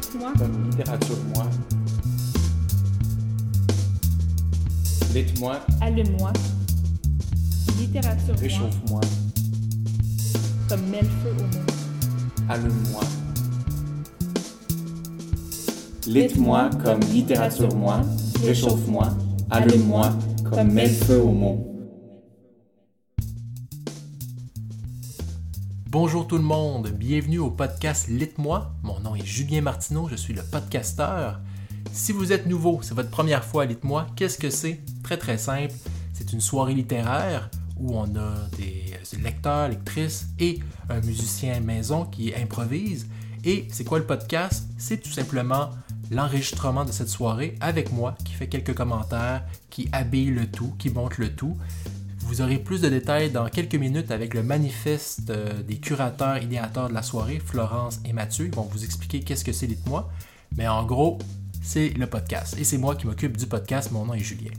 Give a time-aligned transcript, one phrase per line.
[0.00, 0.32] Dites-moi.
[0.38, 1.46] Comme littérature-moi.
[5.12, 5.60] Dites-moi.
[5.80, 6.32] Allume-moi.
[7.80, 8.36] Littérature.
[8.38, 9.00] Réchauffe-moi.
[10.68, 11.70] Comme mets le feu au monde.
[12.48, 13.02] Allume-moi.
[16.06, 18.02] Lite-moi comme littérature-moi.
[18.44, 19.08] Réchauffe-moi.
[19.50, 20.12] Allume-moi
[20.48, 21.77] comme mets le feu au monde.
[26.00, 28.70] Bonjour tout le monde, bienvenue au podcast Lite-moi.
[28.84, 31.40] Mon nom est Julien Martineau, je suis le podcasteur.
[31.92, 34.78] Si vous êtes nouveau, c'est votre première fois à Lite-moi, qu'est-ce que c'est?
[35.02, 35.74] Très très simple,
[36.12, 37.50] c'est une soirée littéraire
[37.80, 43.08] où on a des lecteurs, lectrices et un musicien maison qui improvise.
[43.44, 44.68] Et c'est quoi le podcast?
[44.78, 45.70] C'est tout simplement
[46.12, 50.90] l'enregistrement de cette soirée avec moi qui fait quelques commentaires, qui habille le tout, qui
[50.90, 51.56] monte le tout.
[52.28, 56.90] Vous aurez plus de détails dans quelques minutes avec le manifeste euh, des curateurs idéateurs
[56.90, 58.44] de la soirée, Florence et Mathieu.
[58.44, 60.10] Ils vont vous expliquer qu'est-ce que c'est Dites-moi.
[60.54, 61.18] Mais en gros,
[61.62, 62.54] c'est le podcast.
[62.58, 63.92] Et c'est moi qui m'occupe du podcast.
[63.92, 64.50] Mon nom est Julien.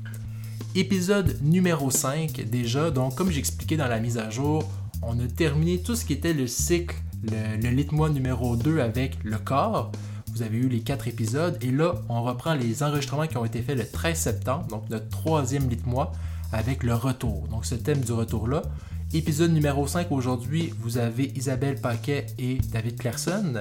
[0.73, 2.89] Épisode numéro 5 déjà.
[2.89, 4.67] Donc, comme j'expliquais dans la mise à jour,
[5.03, 9.19] on a terminé tout ce qui était le cycle, le, le Lite-moi numéro 2 avec
[9.23, 9.91] le corps.
[10.33, 11.55] Vous avez eu les quatre épisodes.
[11.61, 15.09] Et là, on reprend les enregistrements qui ont été faits le 13 septembre, donc notre
[15.09, 16.11] troisième Lite-moi
[16.51, 17.47] avec le retour.
[17.49, 18.63] Donc ce thème du retour-là.
[19.11, 23.59] Épisode numéro 5 aujourd'hui, vous avez Isabelle Paquet et David Clairson.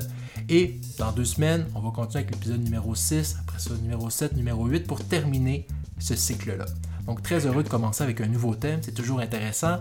[0.51, 4.37] Et dans deux semaines, on va continuer avec l'épisode numéro 6, après ça numéro 7,
[4.37, 5.67] numéro 8 pour terminer
[5.99, 6.67] ce cycle-là.
[7.07, 9.79] Donc très heureux de commencer avec un nouveau thème, c'est toujours intéressant.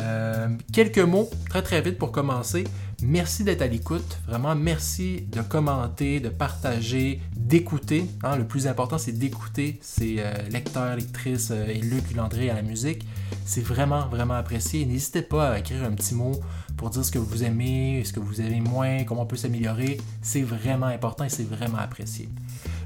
[0.00, 2.64] Euh, quelques mots très très vite pour commencer.
[3.02, 4.18] Merci d'être à l'écoute.
[4.26, 8.06] Vraiment, merci de commenter, de partager, d'écouter.
[8.22, 8.36] Hein.
[8.36, 12.62] le plus important, c'est d'écouter ces euh, lecteurs, lectrices euh, et Luc Landré à la
[12.62, 13.06] musique.
[13.44, 14.86] C'est vraiment, vraiment apprécié.
[14.86, 16.32] N'hésitez pas à écrire un petit mot
[16.76, 19.98] pour dire ce que vous aimez, ce que vous aimez moins, comment on peut s'améliorer.
[20.22, 22.28] C'est vraiment important et c'est vraiment apprécié.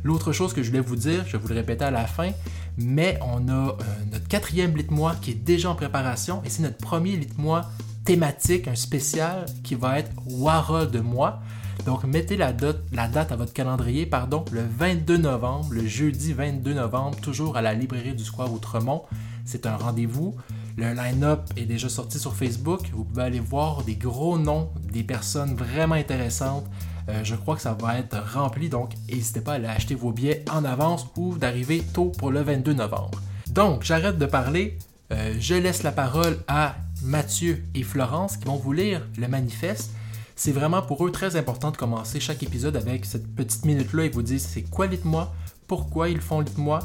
[0.05, 2.31] L'autre chose que je voulais vous dire, je vais vous le répéter à la fin,
[2.79, 3.75] mais on a euh,
[4.13, 7.67] notre quatrième lit-moi qui est déjà en préparation et c'est notre premier lit-moi
[8.05, 11.41] thématique, un spécial qui va être Wara de moi.
[11.85, 16.33] Donc mettez la date, la date à votre calendrier, pardon, le 22 novembre, le jeudi
[16.33, 19.03] 22 novembre, toujours à la librairie du Square Outremont.
[19.45, 20.37] C'est un rendez-vous.
[20.77, 22.83] Le line-up est déjà sorti sur Facebook.
[22.93, 26.67] Vous pouvez aller voir des gros noms, des personnes vraiment intéressantes.
[27.09, 30.13] Euh, je crois que ça va être rempli, donc n'hésitez pas à aller acheter vos
[30.13, 33.21] billets en avance ou d'arriver tôt pour le 22 novembre.
[33.51, 34.79] Donc, j'arrête de parler.
[35.11, 39.91] Euh, je laisse la parole à Mathieu et Florence qui vont vous lire le manifeste.
[40.37, 44.05] C'est vraiment pour eux très important de commencer chaque épisode avec cette petite minute-là.
[44.05, 45.35] Ils vous disent c'est quoi Lite-moi,
[45.67, 46.81] pourquoi ils font Lite-moi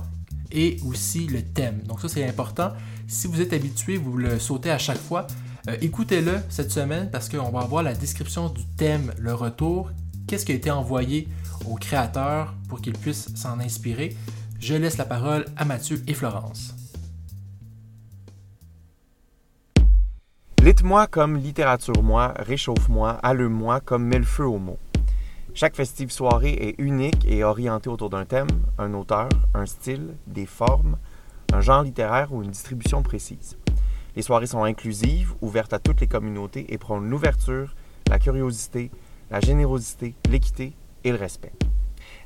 [0.52, 1.82] et aussi le thème.
[1.86, 2.72] Donc ça c'est important.
[3.08, 5.28] Si vous êtes habitué, vous le sautez à chaque fois.
[5.68, 9.92] Euh, écoutez-le cette semaine parce qu'on va avoir la description du thème, le retour,
[10.34, 11.28] qu'est-ce qui a été envoyé
[11.70, 14.18] aux créateurs pour qu'ils puissent s'en inspirer?
[14.60, 16.74] Je laisse la parole à Mathieu et Florence.
[20.64, 24.80] Lite-moi comme littérature-moi, réchauffe-moi, allume-moi comme mets le feu au mot.
[25.54, 28.48] Chaque festive soirée est unique et orientée autour d'un thème,
[28.80, 30.98] un auteur, un style, des formes,
[31.54, 33.56] un genre littéraire ou une distribution précise.
[34.16, 37.76] Les soirées sont inclusives, ouvertes à toutes les communautés et prônent l'ouverture,
[38.10, 38.90] la curiosité,
[39.34, 40.74] la générosité, l'équité
[41.04, 41.54] et le respect.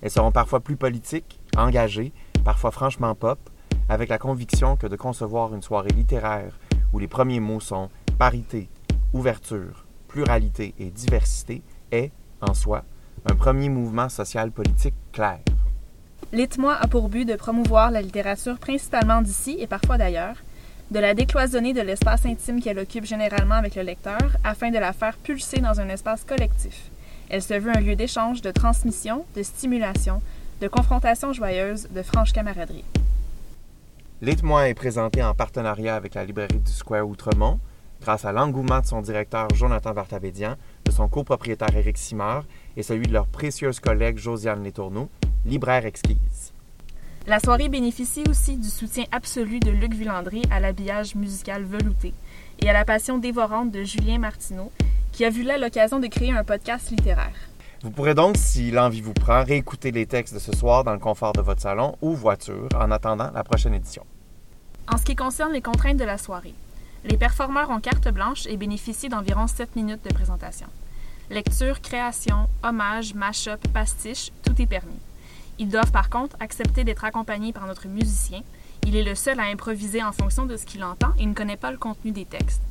[0.01, 2.11] Elles seront parfois plus politiques, engagées,
[2.43, 3.39] parfois franchement pop,
[3.87, 6.59] avec la conviction que de concevoir une soirée littéraire
[6.91, 8.69] où les premiers mots sont parité,
[9.13, 11.61] ouverture, pluralité et diversité
[11.93, 12.83] est, en soi,
[13.25, 15.39] un premier mouvement social politique clair.
[16.33, 20.35] Lite-moi a pour but de promouvoir la littérature principalement d'ici et parfois d'ailleurs,
[20.91, 24.91] de la décloisonner de l'espace intime qu'elle occupe généralement avec le lecteur afin de la
[24.91, 26.91] faire pulser dans un espace collectif.
[27.29, 30.21] Elle se veut un lieu d'échange, de transmission, de stimulation,
[30.61, 32.85] de confrontation joyeuse, de franche camaraderie.
[34.21, 37.59] Lite-moi est présenté en partenariat avec la librairie du Square Outremont,
[38.01, 40.55] grâce à l'engouement de son directeur Jonathan Vartabédian,
[40.85, 42.45] de son copropriétaire Éric Simard
[42.77, 45.09] et celui de leur précieuse collègue Josiane Letourneau,
[45.45, 46.53] libraire exquise.
[47.27, 52.13] La soirée bénéficie aussi du soutien absolu de Luc Villandré à l'habillage musical velouté
[52.59, 54.71] et à la passion dévorante de Julien Martineau,
[55.17, 57.33] qui a vu là l'occasion de créer un podcast littéraire.
[57.81, 60.99] Vous pourrez donc, si l'envie vous prend, réécouter les textes de ce soir dans le
[60.99, 64.05] confort de votre salon ou voiture en attendant la prochaine édition.
[64.87, 66.53] En ce qui concerne les contraintes de la soirée,
[67.03, 70.67] les performeurs ont carte blanche et bénéficient d'environ 7 minutes de présentation.
[71.31, 74.99] Lecture, création, hommage, mash-up, pastiche, tout est permis.
[75.57, 78.41] Ils doivent par contre accepter d'être accompagnés par notre musicien.
[78.85, 81.57] Il est le seul à improviser en fonction de ce qu'il entend et ne connaît
[81.57, 82.61] pas le contenu des textes.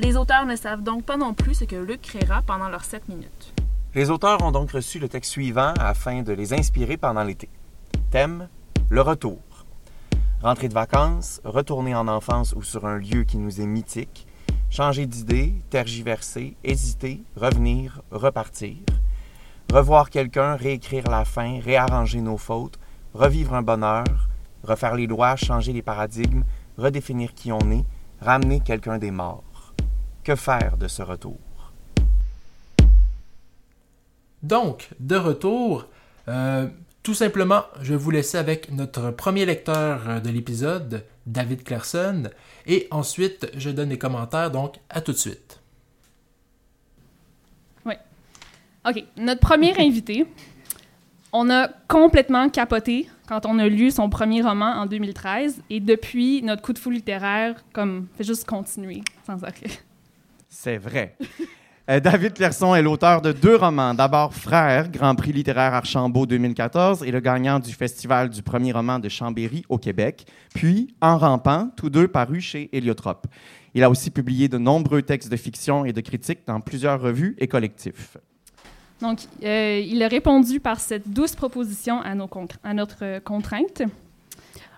[0.00, 3.08] Les auteurs ne savent donc pas non plus ce que Luc créera pendant leurs 7
[3.08, 3.52] minutes.
[3.96, 7.48] Les auteurs ont donc reçu le texte suivant afin de les inspirer pendant l'été.
[8.12, 8.48] Thème
[8.90, 9.40] Le retour.
[10.40, 14.28] Rentrée de vacances, retourner en enfance ou sur un lieu qui nous est mythique,
[14.70, 18.76] changer d'idée, tergiverser, hésiter, revenir, repartir.
[19.72, 22.78] Revoir quelqu'un, réécrire la fin, réarranger nos fautes,
[23.14, 24.04] revivre un bonheur,
[24.62, 26.44] refaire les lois, changer les paradigmes,
[26.76, 27.84] redéfinir qui on est,
[28.20, 29.42] ramener quelqu'un des morts.
[30.28, 31.38] Que faire de ce retour?
[34.42, 35.86] Donc, de retour,
[36.28, 36.68] euh,
[37.02, 42.24] tout simplement, je vais vous laisser avec notre premier lecteur euh, de l'épisode, David Clairson,
[42.66, 45.62] et ensuite, je donne les commentaires, donc à tout de suite.
[47.86, 47.94] Oui.
[48.86, 49.02] OK.
[49.16, 50.26] Notre premier invité,
[51.32, 56.42] on a complètement capoté quand on a lu son premier roman en 2013, et depuis,
[56.42, 59.87] notre coup de fou littéraire, comme, fait juste continuer sans arrêt.
[60.48, 61.16] C'est vrai.
[61.90, 63.94] Euh, David Clairson est l'auteur de deux romans.
[63.94, 68.98] D'abord Frères, Grand Prix littéraire Archambault 2014 et le gagnant du Festival du premier roman
[68.98, 70.26] de Chambéry au Québec.
[70.54, 73.26] Puis En rampant, tous deux parus chez Héliotrope.
[73.72, 77.36] Il a aussi publié de nombreux textes de fiction et de critique dans plusieurs revues
[77.38, 78.18] et collectifs.
[79.00, 82.14] Donc, euh, il a répondu par cette douce proposition à
[82.74, 83.82] notre contrainte.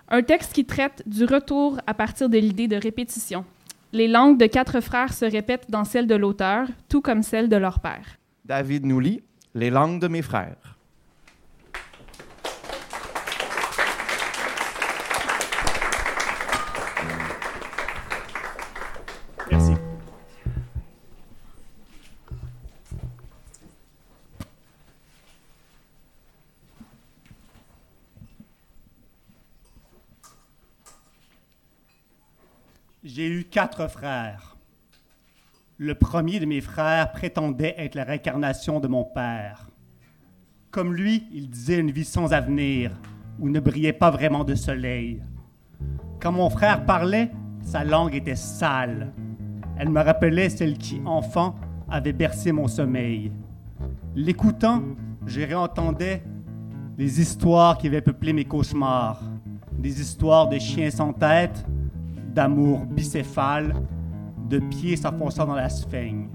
[0.07, 3.43] Un texte qui traite du retour à partir de l'idée de répétition,
[3.93, 7.57] les langues de quatre frères se répètent dans celles de l'auteur, tout comme celles de
[7.57, 8.17] leur père.
[8.45, 9.21] David nous lit
[9.53, 10.77] Les langues de mes frères.
[33.51, 34.55] Quatre frères.
[35.77, 39.67] Le premier de mes frères prétendait être la réincarnation de mon père.
[40.71, 42.91] Comme lui, il disait une vie sans avenir,
[43.39, 45.21] où ne brillait pas vraiment de soleil.
[46.21, 47.29] Quand mon frère parlait,
[47.61, 49.11] sa langue était sale.
[49.77, 51.55] Elle me rappelait celle qui, enfant,
[51.89, 53.33] avait bercé mon sommeil.
[54.15, 54.81] L'écoutant,
[55.25, 56.23] je réentendais
[56.97, 59.21] les histoires qui avaient peuplé mes cauchemars,
[59.77, 61.65] des histoires de chiens sans tête,
[62.33, 63.75] d'amour bicéphale,
[64.49, 66.29] de pieds s'enfonçant dans la sphène.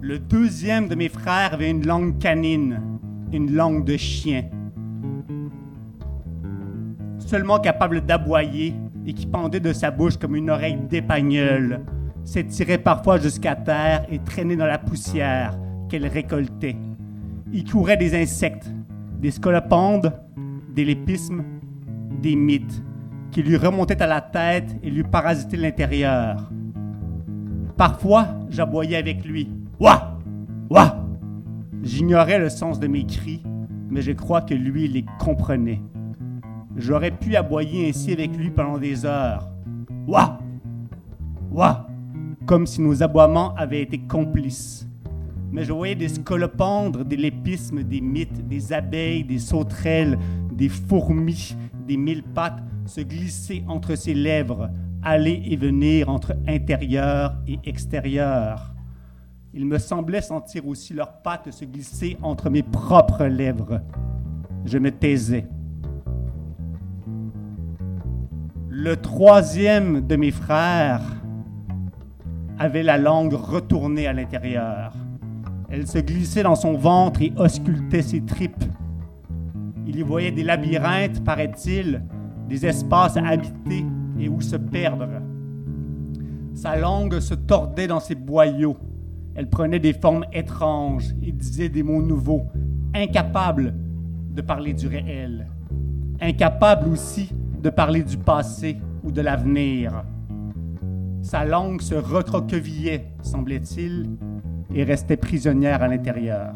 [0.00, 2.80] Le deuxième de mes frères avait une langue canine,
[3.32, 4.44] une langue de chien.
[7.18, 8.74] Seulement capable d'aboyer
[9.06, 11.80] et qui pendait de sa bouche comme une oreille d'épagnole,
[12.24, 15.58] s'étirait parfois jusqu'à terre et traînait dans la poussière
[15.88, 16.76] qu'elle récoltait.
[17.52, 18.70] Il courait des insectes,
[19.20, 20.12] des scolopendes,
[20.74, 21.44] des lépismes,
[22.22, 22.82] des mythes
[23.30, 26.50] qui lui remontait à la tête et lui parasitait l'intérieur.
[27.76, 29.48] Parfois, j'aboyais avec lui.
[29.78, 30.18] Ouah!
[30.68, 31.04] Ouah!
[31.82, 33.42] J'ignorais le sens de mes cris,
[33.88, 35.80] mais je crois que lui les comprenait.
[36.76, 39.48] J'aurais pu aboyer ainsi avec lui pendant des heures.
[40.06, 40.38] Ouah!
[41.50, 41.86] Ouah!
[42.46, 44.86] Comme si nos aboiements avaient été complices.
[45.52, 50.18] Mais je voyais des scolopendres, des lépismes, des mythes, des abeilles, des sauterelles,
[50.52, 51.56] des fourmis,
[51.86, 54.68] des mille pattes se glisser entre ses lèvres,
[55.02, 58.74] aller et venir entre intérieur et extérieur.
[59.54, 63.80] Il me semblait sentir aussi leurs pattes se glisser entre mes propres lèvres.
[64.64, 65.46] Je me taisais.
[68.68, 71.02] Le troisième de mes frères
[72.58, 74.94] avait la langue retournée à l'intérieur.
[75.68, 78.64] Elle se glissait dans son ventre et auscultait ses tripes.
[79.86, 82.02] Il y voyait des labyrinthes, paraît-il,
[82.50, 83.86] des espaces à habiter
[84.18, 85.06] et où se perdre.
[86.52, 88.76] Sa langue se tordait dans ses boyaux.
[89.36, 92.42] Elle prenait des formes étranges et disait des mots nouveaux,
[92.92, 93.72] incapable
[94.32, 95.46] de parler du réel,
[96.20, 100.04] incapable aussi de parler du passé ou de l'avenir.
[101.22, 104.10] Sa langue se recroquevillait, semblait-il,
[104.74, 106.54] et restait prisonnière à l'intérieur.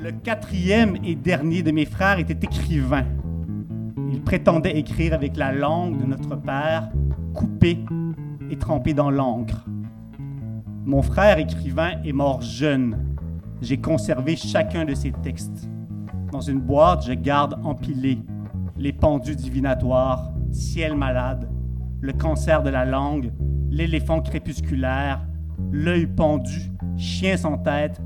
[0.00, 3.04] Le quatrième et dernier de mes frères était écrivain.
[4.12, 6.90] Il prétendait écrire avec la langue de notre Père,
[7.32, 7.78] coupée
[8.50, 9.64] et trempée dans l'encre.
[10.84, 13.16] Mon frère écrivain est mort jeune.
[13.62, 15.66] J'ai conservé chacun de ses textes.
[16.30, 18.18] Dans une boîte, je garde empilés
[18.76, 21.48] les pendus divinatoires, ciel malade,
[22.02, 23.32] le cancer de la langue,
[23.70, 25.26] l'éléphant crépusculaire,
[25.70, 28.02] l'œil pendu, chien sans tête,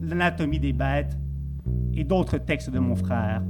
[0.00, 1.18] l'anatomie des bêtes
[1.94, 3.42] et d'autres textes de mon frère.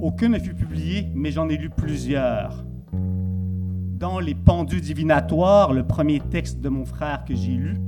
[0.00, 2.64] Aucun ne fut publié, mais j'en ai lu plusieurs.
[2.92, 7.78] Dans Les Pendus divinatoires, le premier texte de mon frère que j'ai lu,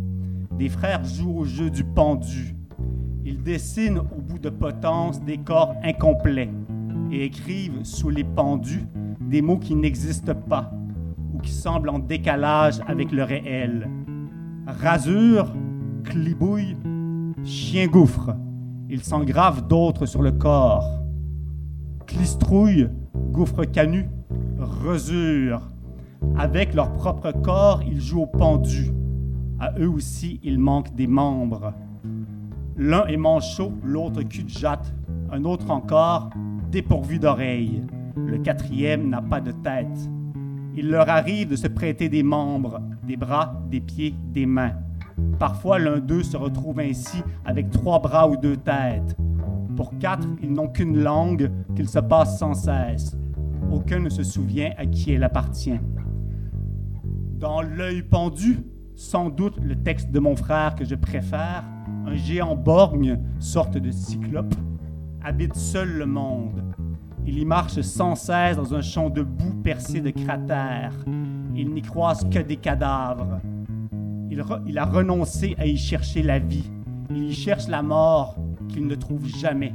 [0.58, 2.56] des frères jouent au jeu du pendu.
[3.24, 6.50] Ils dessinent au bout de potence des corps incomplets
[7.12, 8.86] et écrivent sous les pendus
[9.20, 10.72] des mots qui n'existent pas
[11.32, 13.88] ou qui semblent en décalage avec le réel.
[14.66, 15.52] Rasure,
[16.02, 16.76] clibouille,
[17.44, 18.34] chien gouffre.
[18.88, 20.99] Ils s'engravent d'autres sur le corps.
[22.10, 22.88] Clistrouille,
[23.30, 24.08] gouffre canu,
[24.58, 25.62] resure.
[26.36, 28.90] Avec leur propre corps, ils jouent au pendu.
[29.60, 31.72] À eux aussi, il manque des membres.
[32.76, 34.92] L'un est manchot, l'autre cul de jatte,
[35.30, 36.30] un autre encore
[36.72, 37.82] dépourvu d'oreilles.
[38.16, 40.10] Le quatrième n'a pas de tête.
[40.76, 44.74] Il leur arrive de se prêter des membres, des bras, des pieds, des mains.
[45.38, 49.16] Parfois, l'un d'eux se retrouve ainsi avec trois bras ou deux têtes.
[49.76, 53.16] Pour quatre, ils n'ont qu'une langue qu'ils se passent sans cesse.
[53.70, 55.80] Aucun ne se souvient à qui elle appartient.
[57.38, 58.58] Dans l'œil pendu,
[58.96, 61.64] sans doute le texte de mon frère que je préfère,
[62.06, 64.54] un géant borgne, sorte de cyclope,
[65.22, 66.62] habite seul le monde.
[67.26, 70.94] Il y marche sans cesse dans un champ de boue percé de cratères.
[71.54, 73.40] Il n'y croise que des cadavres.
[74.30, 76.70] Il, il, a renoncé à y chercher la vie.
[77.10, 78.36] Il y cherche la mort
[78.70, 79.74] qu'il ne trouve jamais.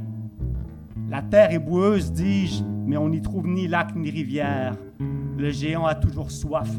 [1.08, 4.74] La terre est boueuse, dis-je, mais on n'y trouve ni lac ni rivière.
[5.38, 6.70] Le géant a toujours soif.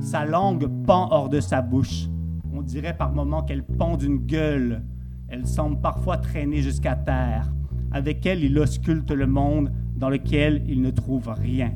[0.00, 2.08] Sa langue pend hors de sa bouche.
[2.52, 4.82] On dirait par moments qu'elle pend d'une gueule.
[5.28, 7.52] Elle semble parfois traîner jusqu'à terre.
[7.90, 11.72] Avec elle, il ausculte le monde dans lequel il ne trouve rien.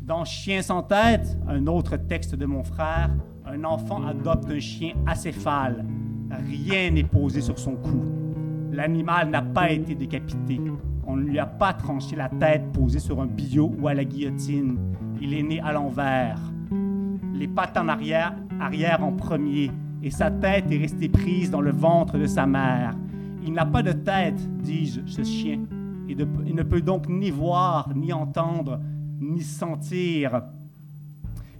[0.00, 3.10] Dans Chien sans tête, un autre texte de mon frère,
[3.46, 5.84] un enfant adopte un chien acéphale.
[6.30, 8.23] Rien n'est posé sur son cou.
[8.74, 10.60] L'animal n'a pas été décapité.
[11.06, 14.04] On ne lui a pas tranché la tête posée sur un billot ou à la
[14.04, 14.78] guillotine.
[15.20, 16.40] Il est né à l'envers.
[17.34, 19.70] Les pattes en arrière, arrière en premier,
[20.02, 22.96] et sa tête est restée prise dans le ventre de sa mère.
[23.46, 25.60] Il n'a pas de tête, dis-je, ce chien,
[26.08, 26.16] et
[26.46, 28.80] il ne peut donc ni voir, ni entendre,
[29.20, 30.42] ni sentir.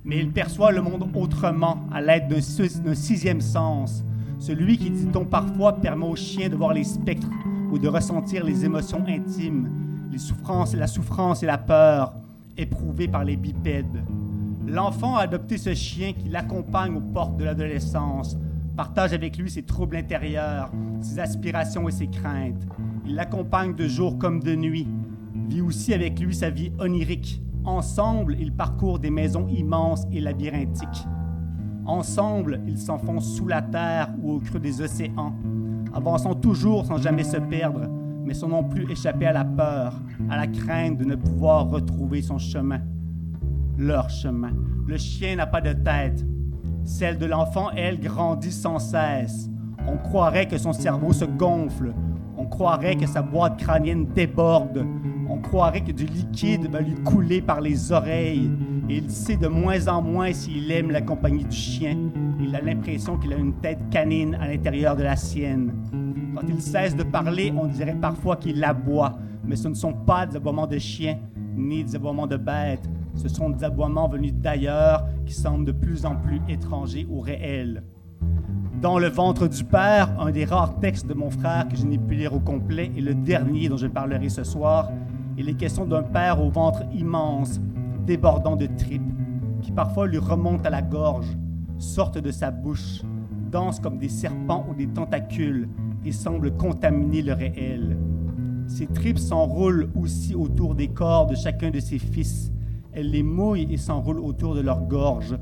[0.04, 4.04] Mais il perçoit le monde autrement, à l'aide d'un sixième sens,
[4.38, 7.28] celui qui, dit-on parfois, permet au chien de voir les spectres
[7.70, 9.70] ou de ressentir les émotions intimes,
[10.10, 12.14] les souffrances, la souffrance et la peur
[12.56, 14.04] éprouvées par les bipèdes.
[14.66, 18.36] L'enfant a adopté ce chien qui l'accompagne aux portes de l'adolescence,
[18.76, 22.62] partage avec lui ses troubles intérieurs, ses aspirations et ses craintes.
[23.06, 24.88] Il l'accompagne de jour comme de nuit,
[25.48, 27.42] vit aussi avec lui sa vie onirique.
[27.64, 31.06] Ensemble, ils parcourent des maisons immenses et labyrinthiques.
[31.86, 35.34] Ensemble, ils s'enfoncent sous la terre ou au creux des océans,
[35.92, 37.88] avançant toujours sans jamais se perdre,
[38.24, 40.00] mais sans non plus échapper à la peur,
[40.30, 42.80] à la crainte de ne pouvoir retrouver son chemin.
[43.76, 44.52] Leur chemin.
[44.86, 46.24] Le chien n'a pas de tête.
[46.84, 49.50] Celle de l'enfant, elle, grandit sans cesse.
[49.86, 51.92] On croirait que son cerveau se gonfle.
[52.38, 54.86] On croirait que sa boîte crânienne déborde.
[55.28, 58.50] On croirait que du liquide va lui couler par les oreilles.
[58.88, 61.96] Et il sait de moins en moins s'il aime la compagnie du chien.
[62.38, 65.72] Il a l'impression qu'il a une tête canine à l'intérieur de la sienne.
[66.34, 69.14] Quand il cesse de parler, on dirait parfois qu'il aboie.
[69.44, 71.18] Mais ce ne sont pas des aboiements de chien,
[71.56, 72.88] ni des aboiements de bêtes.
[73.14, 77.82] Ce sont des aboiements venus d'ailleurs qui semblent de plus en plus étrangers au réel.
[78.82, 81.96] Dans le ventre du Père, un des rares textes de mon frère que je n'ai
[81.96, 84.90] pu lire au complet et le dernier dont je parlerai ce soir,
[85.38, 87.60] il est question d'un père au ventre immense,
[88.06, 89.12] débordant de tripes,
[89.62, 91.36] qui parfois lui remontent à la gorge,
[91.78, 93.02] sortent de sa bouche,
[93.50, 95.68] dansent comme des serpents ou des tentacules
[96.04, 97.96] et semblent contaminer le réel.
[98.66, 102.50] Ces tripes s'enroulent aussi autour des corps de chacun de ses fils.
[102.92, 105.36] Elles les mouillent et s'enroulent autour de leur gorge.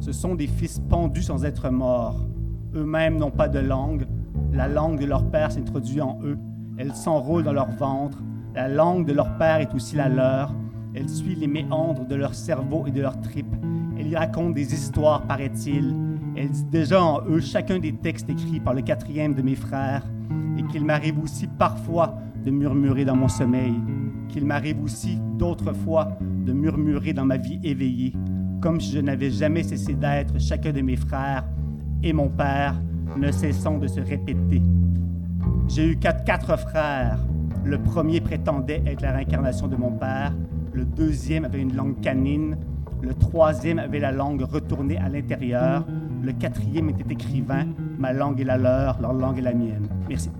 [0.00, 2.26] Ce sont des fils pendus sans être morts.
[2.74, 4.06] Eux-mêmes n'ont pas de langue.
[4.52, 6.38] La langue de leur père s'introduit en eux.
[6.76, 8.22] Elle s'enroule dans leur ventre.
[8.54, 10.54] La langue de leur père est aussi la leur.
[10.96, 13.56] Elle suit les méandres de leur cerveau et de leurs tripes.
[13.98, 15.92] Elle y raconte des histoires, paraît-il.
[16.36, 20.04] Elle dit déjà en eux chacun des textes écrits par le quatrième de mes frères,
[20.56, 23.74] et qu'il m'arrive aussi parfois de murmurer dans mon sommeil,
[24.28, 28.12] qu'il m'arrive aussi d'autres fois de murmurer dans ma vie éveillée,
[28.60, 31.44] comme si je n'avais jamais cessé d'être chacun de mes frères
[32.04, 32.80] et mon père,
[33.16, 34.62] ne cessant de se répéter.
[35.68, 37.18] J'ai eu quatre, quatre frères.
[37.64, 40.32] Le premier prétendait être la réincarnation de mon père,
[40.74, 42.56] le deuxième avait une langue canine,
[43.00, 45.84] le troisième avait la langue retournée à l'intérieur,
[46.22, 47.66] le quatrième était écrivain,
[47.98, 49.88] ma langue est la leur, leur langue est la mienne.
[50.08, 50.30] Merci.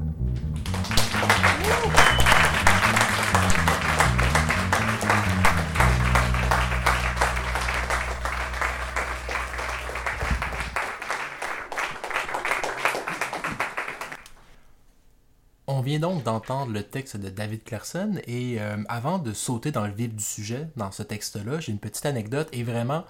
[15.85, 19.93] Vient donc d'entendre le texte de David Clareson et euh, avant de sauter dans le
[19.93, 23.05] vif du sujet, dans ce texte-là, j'ai une petite anecdote et vraiment,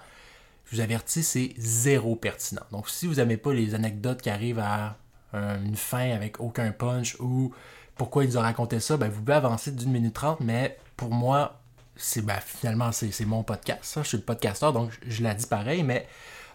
[0.65, 2.61] je vous avertis, c'est zéro pertinent.
[2.71, 4.97] Donc si vous n'aimez pas les anecdotes qui arrivent à
[5.33, 7.51] euh, une fin avec aucun punch ou
[7.95, 11.59] pourquoi ils ont raconté ça, ben, vous pouvez avancer d'une minute trente, mais pour moi,
[11.95, 13.83] c'est ben, finalement c'est mon podcast.
[13.83, 14.03] Ça.
[14.03, 16.07] Je suis le podcasteur, donc je, l'ai dit pareil, mais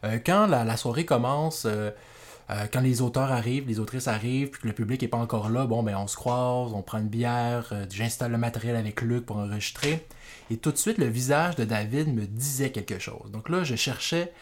[0.05, 1.67] euh, quand la, soirée commence,
[2.51, 5.49] euh, quand les auteurs arrivent, les autrices arrivent, puis que le public n'est pas encore
[5.51, 9.27] là, bon ben on se croise, on prend une bière, j'installe le matériel avec Luc
[9.27, 10.07] pour enregistrer.
[10.51, 13.31] Et tout de suite, le visage de David me disait quelque chose.
[13.31, 14.33] Donc là, je cherchais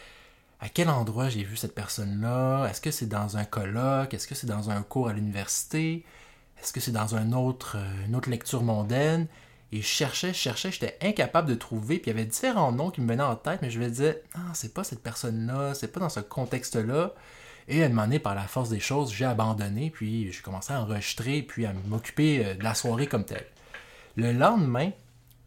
[0.59, 2.67] à quel endroit j'ai vu cette personne-là.
[2.67, 4.13] Est-ce que c'est dans un colloque?
[4.13, 6.03] Est-ce que c'est dans un cours à l'université?
[6.61, 9.27] Est-ce que c'est dans autre, une autre lecture mondaine?
[9.71, 11.99] Et je cherchais, je cherchais, j'étais incapable de trouver.
[11.99, 14.23] Puis il y avait différents noms qui me venaient en tête, mais je me disais,
[14.33, 17.13] ah, c'est pas cette personne-là, c'est pas dans ce contexte-là.
[17.69, 20.73] Et à un moment donné, par la force des choses, j'ai abandonné, puis j'ai commencé
[20.73, 23.45] à enregistrer, puis à m'occuper euh, de la soirée comme telle.
[24.15, 24.89] Le lendemain,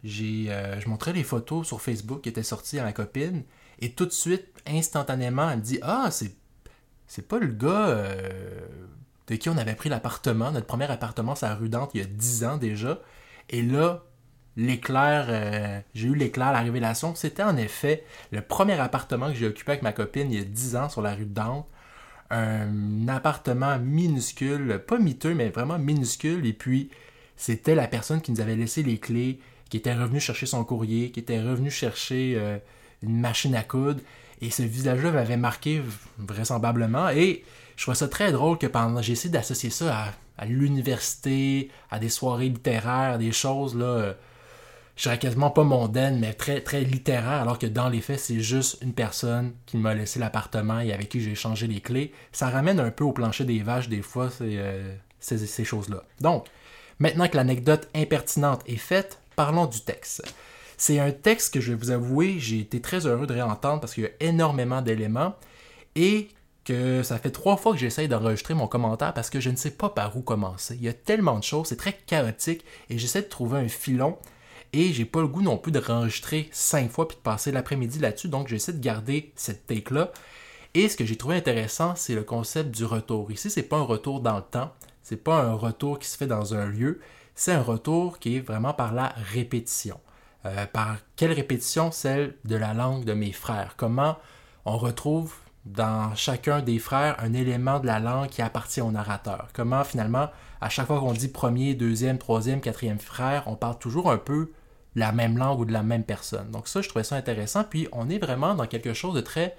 [0.04, 3.42] j'ai, euh, je montrais les photos sur Facebook qui étaient sorties à ma copine,
[3.80, 6.36] et tout de suite, instantanément, elle me dit Ah, c'est,
[7.08, 8.30] c'est pas le gars euh,
[9.26, 10.52] de qui on avait pris l'appartement.
[10.52, 13.00] Notre premier appartement, c'est Rue Dante, il y a 10 ans déjà.
[13.50, 14.04] Et là,
[14.56, 17.14] l'éclair, j'ai eu l'éclair, la révélation.
[17.16, 20.44] C'était en effet le premier appartement que j'ai occupé avec ma copine il y a
[20.44, 21.66] 10 ans sur la rue de Dante.
[22.34, 26.46] Un appartement minuscule, pas miteux, mais vraiment minuscule.
[26.46, 26.88] Et puis,
[27.36, 31.10] c'était la personne qui nous avait laissé les clés, qui était revenue chercher son courrier,
[31.10, 32.58] qui était revenue chercher euh,
[33.02, 34.00] une machine à coudre.
[34.40, 35.82] Et ce visage-là m'avait marqué
[36.18, 37.10] vraisemblablement.
[37.10, 37.44] Et
[37.76, 39.02] je trouvais ça très drôle que pendant.
[39.02, 44.14] J'ai essayé d'associer ça à, à l'université, à des soirées littéraires, des choses là.
[45.02, 48.38] Je dirais quasiment pas mondaine, mais très, très littéraire, alors que dans les faits, c'est
[48.38, 52.12] juste une personne qui m'a laissé l'appartement et avec qui j'ai changé les clés.
[52.30, 56.04] Ça ramène un peu au plancher des vaches, des fois, euh, ces, ces choses-là.
[56.20, 56.46] Donc,
[57.00, 60.22] maintenant que l'anecdote impertinente est faite, parlons du texte.
[60.76, 63.94] C'est un texte que je vais vous avouer, j'ai été très heureux de réentendre parce
[63.94, 65.34] qu'il y a énormément d'éléments
[65.96, 66.28] et
[66.64, 69.72] que ça fait trois fois que j'essaye d'enregistrer mon commentaire parce que je ne sais
[69.72, 70.76] pas par où commencer.
[70.76, 74.16] Il y a tellement de choses, c'est très chaotique et j'essaie de trouver un filon
[74.72, 77.98] et j'ai pas le goût non plus de réenregistrer cinq fois puis de passer l'après-midi
[77.98, 80.12] là-dessus, donc j'essaie de garder cette take-là.
[80.74, 83.30] Et ce que j'ai trouvé intéressant, c'est le concept du retour.
[83.30, 86.26] Ici, c'est pas un retour dans le temps, c'est pas un retour qui se fait
[86.26, 87.00] dans un lieu,
[87.34, 90.00] c'est un retour qui est vraiment par la répétition.
[90.44, 91.92] Euh, par quelle répétition?
[91.92, 93.74] Celle de la langue de mes frères.
[93.76, 94.18] Comment
[94.64, 99.48] on retrouve dans chacun des frères un élément de la langue qui appartient au narrateur?
[99.52, 100.30] Comment finalement,
[100.60, 104.50] à chaque fois qu'on dit premier, deuxième, troisième, quatrième frère, on parle toujours un peu
[104.94, 106.50] la même langue ou de la même personne.
[106.50, 107.64] Donc ça, je trouvais ça intéressant.
[107.64, 109.56] Puis on est vraiment dans quelque chose de très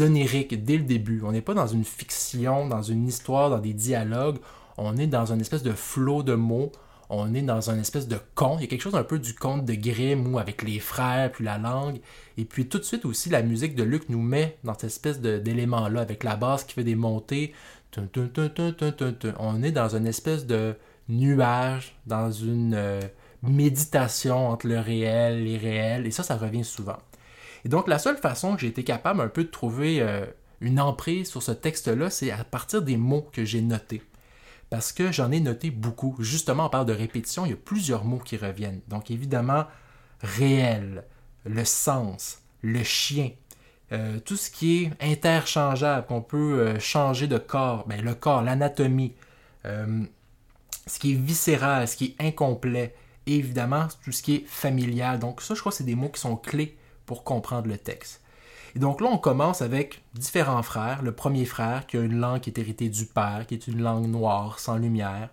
[0.00, 1.22] onirique dès le début.
[1.24, 4.38] On n'est pas dans une fiction, dans une histoire, dans des dialogues.
[4.76, 6.72] On est dans une espèce de flot de mots.
[7.14, 8.60] On est dans une espèce de conte.
[8.60, 11.30] Il y a quelque chose un peu du conte de Grimm ou avec les frères,
[11.30, 12.00] puis la langue.
[12.38, 15.20] Et puis tout de suite aussi, la musique de Luc nous met dans cette espèce
[15.20, 17.52] d'élément-là, avec la basse qui fait des montées.
[19.38, 20.74] On est dans une espèce de
[21.10, 23.00] nuage, dans une euh,
[23.42, 26.98] méditation entre le réel, les réels, et ça, ça revient souvent.
[27.64, 30.24] Et donc, la seule façon que j'ai été capable un peu de trouver euh,
[30.60, 34.02] une emprise sur ce texte-là, c'est à partir des mots que j'ai notés.
[34.70, 36.16] Parce que j'en ai noté beaucoup.
[36.20, 38.80] Justement, on parle de répétition, il y a plusieurs mots qui reviennent.
[38.88, 39.64] Donc, évidemment,
[40.22, 41.04] réel,
[41.44, 43.30] le sens, le chien,
[43.92, 48.42] euh, tout ce qui est interchangeable, qu'on peut euh, changer de corps, ben, le corps,
[48.42, 49.14] l'anatomie,
[49.64, 52.96] ce qui est viscéral, ce qui est incomplet,
[53.26, 55.18] évidemment tout ce qui est familial.
[55.18, 58.20] Donc ça, je crois que c'est des mots qui sont clés pour comprendre le texte.
[58.74, 61.02] Et donc là, on commence avec différents frères.
[61.02, 63.82] Le premier frère qui a une langue qui est héritée du père, qui est une
[63.82, 65.28] langue noire, sans lumière.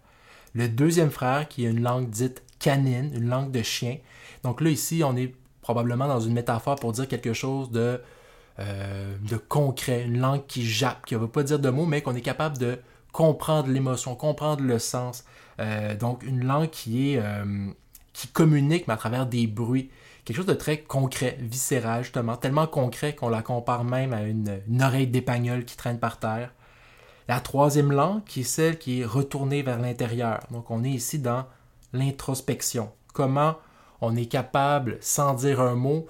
[0.53, 3.97] Le deuxième frère qui a une langue dite canine, une langue de chien.
[4.43, 8.01] Donc là, ici, on est probablement dans une métaphore pour dire quelque chose de,
[8.59, 12.01] euh, de concret, une langue qui jappe, qui ne veut pas dire de mots, mais
[12.01, 12.79] qu'on est capable de
[13.11, 15.23] comprendre l'émotion, comprendre le sens.
[15.59, 17.67] Euh, donc une langue qui est euh,
[18.13, 19.89] qui communique mais à travers des bruits.
[20.25, 24.61] Quelque chose de très concret, viscéral justement, tellement concret qu'on la compare même à une,
[24.81, 26.53] oreille d'épagnol qui traîne par terre.
[27.27, 30.41] La troisième langue qui est celle qui est retournée vers l'intérieur.
[30.51, 31.45] Donc on est ici dans
[31.93, 32.91] l'introspection.
[33.13, 33.57] Comment
[34.01, 36.05] on est capable, sans dire un mot,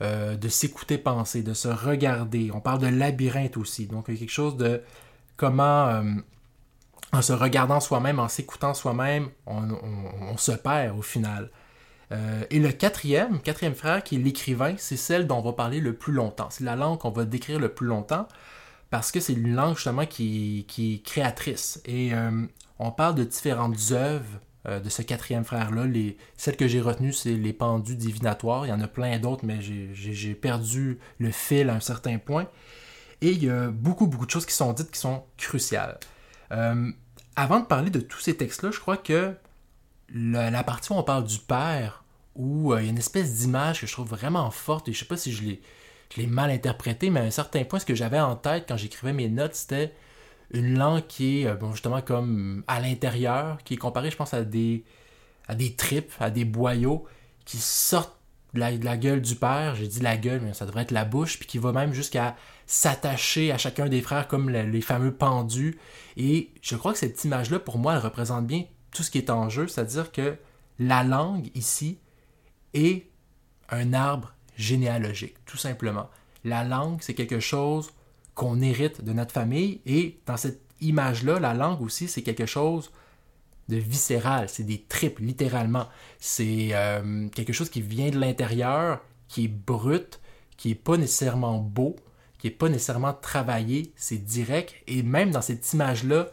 [0.00, 2.50] euh, de s'écouter penser, de se regarder.
[2.52, 3.86] On parle de labyrinthe aussi.
[3.86, 4.82] Donc quelque chose de
[5.36, 6.02] comment
[7.12, 11.50] en se regardant soi-même, en s'écoutant soi-même, on, se perd au final.
[12.10, 15.80] Euh, et le quatrième, quatrième frère, qui est l'écrivain, c'est celle dont on va parler
[15.80, 16.48] le plus longtemps.
[16.50, 18.26] C'est la langue qu'on va décrire le plus longtemps
[18.90, 21.80] parce que c'est une langue justement qui, qui est créatrice.
[21.84, 22.46] Et euh,
[22.78, 25.86] on parle de différentes œuvres euh, de ce quatrième frère-là.
[25.86, 28.66] Les, celles que j'ai retenues, c'est les pendus divinatoires.
[28.66, 32.46] Il y en a plein d'autres, mais j'ai perdu le fil à un certain point.
[33.20, 35.98] Et il y a beaucoup, beaucoup de choses qui sont dites qui sont cruciales.
[37.36, 39.34] Avant de parler de tous ces textes-là, je crois que
[40.14, 43.80] la, partie où on parle du Père, où euh, il y a une espèce d'image
[43.80, 45.42] que je trouve vraiment forte, et je ne sais pas si je
[46.16, 49.12] l'ai mal interprétée, mais à un certain point, ce que j'avais en tête quand j'écrivais
[49.12, 49.92] mes notes, c'était
[50.52, 54.44] une langue qui est euh, justement comme à l'intérieur, qui est comparée, je pense, à
[54.44, 54.84] des,
[55.48, 57.06] à des tripes, à des boyaux
[57.44, 58.16] qui sortent
[58.54, 59.74] la, de la gueule du père.
[59.74, 62.36] J'ai dit la gueule, mais ça devrait être la bouche, puis qui va même jusqu'à
[62.66, 65.78] s'attacher à chacun des frères comme les fameux pendus.
[66.16, 69.30] Et je crois que cette image-là, pour moi, elle représente bien tout ce qui est
[69.30, 70.36] en jeu, c'est-à-dire que
[70.78, 71.98] la langue ici
[72.74, 73.06] est
[73.70, 76.08] un arbre généalogique, tout simplement.
[76.44, 77.92] La langue, c'est quelque chose
[78.34, 79.80] qu'on hérite de notre famille.
[79.86, 82.90] Et dans cette image-là, la langue aussi, c'est quelque chose
[83.72, 85.88] de viscéral, c'est des tripes, littéralement.
[86.18, 90.20] C'est euh, quelque chose qui vient de l'intérieur, qui est brut,
[90.56, 91.96] qui n'est pas nécessairement beau,
[92.38, 94.74] qui n'est pas nécessairement travaillé, c'est direct.
[94.86, 96.28] Et même dans cette image-là,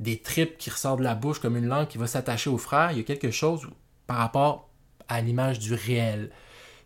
[0.00, 2.92] des tripes qui ressortent de la bouche comme une langue qui va s'attacher au frère,
[2.92, 3.68] il y a quelque chose
[4.06, 4.70] par rapport
[5.08, 6.30] à l'image du réel.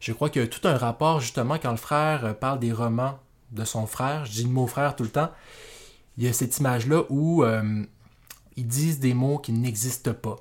[0.00, 3.18] Je crois qu'il y a tout un rapport justement quand le frère parle des romans
[3.52, 5.30] de son frère, je dis le mot frère tout le temps,
[6.18, 7.84] il y a cette image-là où euh,
[8.56, 10.36] ils disent des mots qui n'existent pas.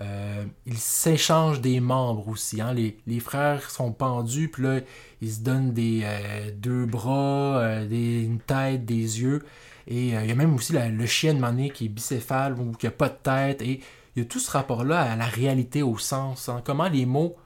[0.00, 2.60] Euh, ils s'échangent des membres aussi.
[2.60, 2.74] Hein.
[2.74, 4.80] Les, frères sont pendus, puis là,
[5.22, 9.44] ils se donnent des euh, deux bras, des, une tête, des yeux.
[9.86, 12.86] Et il y a même aussi le chien de Mané qui est bicéphale ou qui
[12.86, 13.62] n'a pas de tête.
[13.62, 13.80] Et
[14.14, 16.48] il y a tout ce rapport-là à la réalité, au sens.
[16.48, 16.60] Hein.
[16.64, 17.36] Comment les mots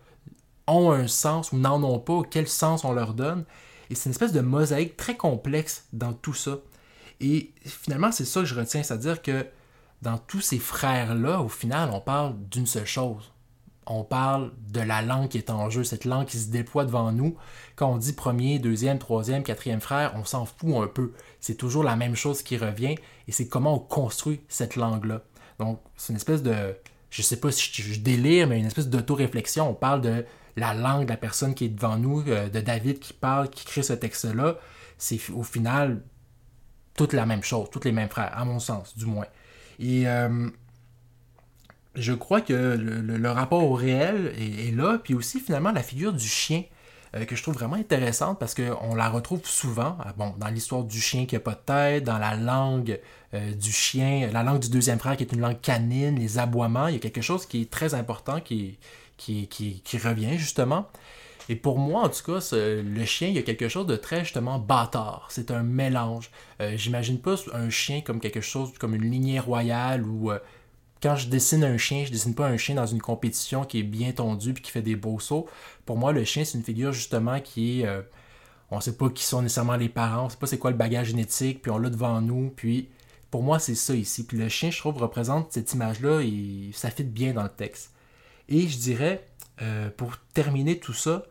[0.71, 3.45] ont un sens ou n'en ont pas, quel sens on leur donne.
[3.91, 6.59] Et c'est une espèce de mosaïque très complexe dans tout ça.
[7.21, 9.47] Et finalement, c'est ça que je retiens, c'est-à-dire que
[10.03, 13.33] dans tous ces frères-là, au final, on parle d'une seule chose.
[13.87, 17.11] On parle de la langue qui est en jeu, cette langue qui se déploie devant
[17.13, 17.37] nous.
[17.77, 21.13] Quand on dit premier, deuxième, troisième, quatrième frère, on s'en fout un peu.
[21.41, 22.95] C'est toujours la même chose qui revient
[23.27, 25.23] et c'est comment on construit cette langue-là.
[25.59, 26.77] Donc, c'est une espèce de,
[27.11, 29.71] je sais pas si je, délire, mais une espèce d'autoréflexion.
[29.71, 30.25] On parle de
[30.57, 33.65] la langue de la personne qui est devant nous, euh, de David qui parle, qui
[33.65, 34.57] crée ce texte-là,
[34.99, 36.03] c'est au final
[36.95, 39.27] toute la même chose, tous les mêmes frères, à mon sens, du moins.
[39.81, 40.49] Et euh,
[41.95, 46.29] je crois que le, rapport au réel est, là, puis aussi finalement la figure du
[46.29, 46.65] chien,
[47.17, 51.01] euh, que je trouve vraiment intéressante parce qu'on la retrouve souvent, bon, dans l'histoire du
[51.01, 53.01] chien qui n'a pas de tête, dans la langue
[53.33, 56.95] du chien, la langue du deuxième frère qui est une langue canine, les aboiements, il
[56.95, 58.77] y a quelque chose qui est très important, qui,
[60.03, 60.89] revient justement.
[61.51, 64.21] Et pour moi, en tout cas, le chien, il y a quelque chose de très
[64.21, 65.27] justement bâtard.
[65.31, 66.31] C'est un mélange.
[66.61, 70.39] Euh, j'imagine pas un chien comme quelque chose comme une lignée royale ou euh,
[71.03, 73.83] quand je dessine un chien, je dessine pas un chien dans une compétition qui est
[73.83, 75.49] bien tondue puis qui fait des beaux sauts.
[75.87, 77.87] Pour moi, le chien, c'est une figure justement qui est.
[77.87, 78.03] Euh,
[78.71, 81.09] on sait pas qui sont nécessairement les parents, on sait pas c'est quoi le bagage
[81.09, 82.91] génétique, puis on l'a devant nous, puis
[83.33, 84.25] pour moi, c'est ça ici.
[84.25, 87.91] Puis le chien, je trouve, représente cette image-là et ça fit bien dans le texte.
[88.49, 89.27] Et je dirais,
[89.63, 91.25] euh, pour terminer tout ça,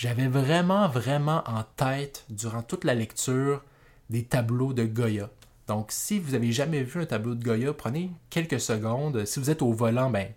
[0.00, 3.62] j'avais vraiment, vraiment en tête, durant toute la lecture,
[4.10, 5.30] des tableaux de Goya.
[5.66, 9.24] Donc, si vous n'avez jamais vu un tableau de Goya, prenez quelques secondes.
[9.26, 10.28] Si vous êtes au volant, ben,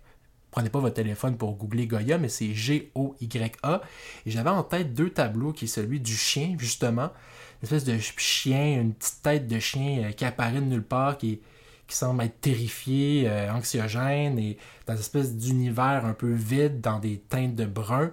[0.50, 3.82] prenez pas votre téléphone pour googler Goya, mais c'est G-O-Y-A.
[4.26, 7.10] Et j'avais en tête deux tableaux, qui est celui du chien, justement.
[7.62, 11.16] Une espèce de chien, une petite tête de chien euh, qui apparaît de nulle part,
[11.16, 11.40] qui est
[11.92, 16.98] qui semble être terrifié, euh, anxiogène et dans une espèce d'univers un peu vide, dans
[16.98, 18.10] des teintes de brun.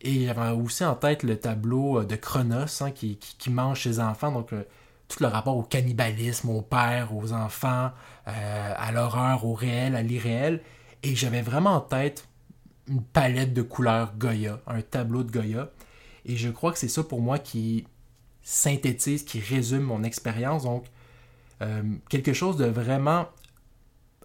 [0.00, 3.18] Et j'avais aussi en tête le tableau euh, de Chronos hein, qui,
[3.50, 4.62] mange ses enfants, donc euh,
[5.08, 7.90] tout le rapport au cannibalisme, au père, aux enfants,
[8.26, 10.60] à l'horreur, au réel, à l'irréel.
[11.02, 12.28] Et j'avais vraiment en tête
[12.88, 15.70] une palette de couleurs Goya, un tableau de Goya.
[16.26, 17.86] Et je crois que c'est ça pour moi qui
[18.42, 20.64] synthétise, qui résume mon expérience.
[20.64, 20.84] Donc,
[21.62, 23.28] euh, quelque chose de vraiment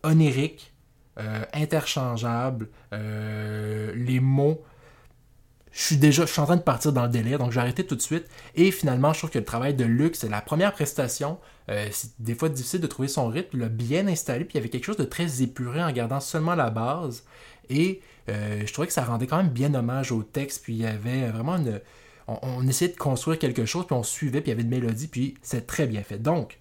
[0.03, 0.73] onirique,
[1.19, 2.69] euh, interchangeable.
[2.93, 4.63] Euh, les mots
[5.75, 8.01] je suis déjà, en train de partir dans le délire, donc j'ai arrêté tout de
[8.01, 8.27] suite.
[8.53, 11.39] Et finalement, je trouve que le travail de Luc, c'est la première prestation.
[11.67, 13.57] c'est des fois difficile de trouver son rythme.
[13.57, 16.53] L'a bien installé, puis il y avait quelque chose de très épuré en gardant seulement
[16.53, 17.23] la base.
[17.71, 20.85] Et je trouvais que ça rendait quand même bien hommage au texte, puis il y
[20.85, 21.81] avait vraiment une.
[22.27, 24.69] On, on essayait de construire quelque chose, puis on suivait, puis il y avait une
[24.69, 26.19] mélodie, puis c'est très bien fait.
[26.19, 26.59] Donc,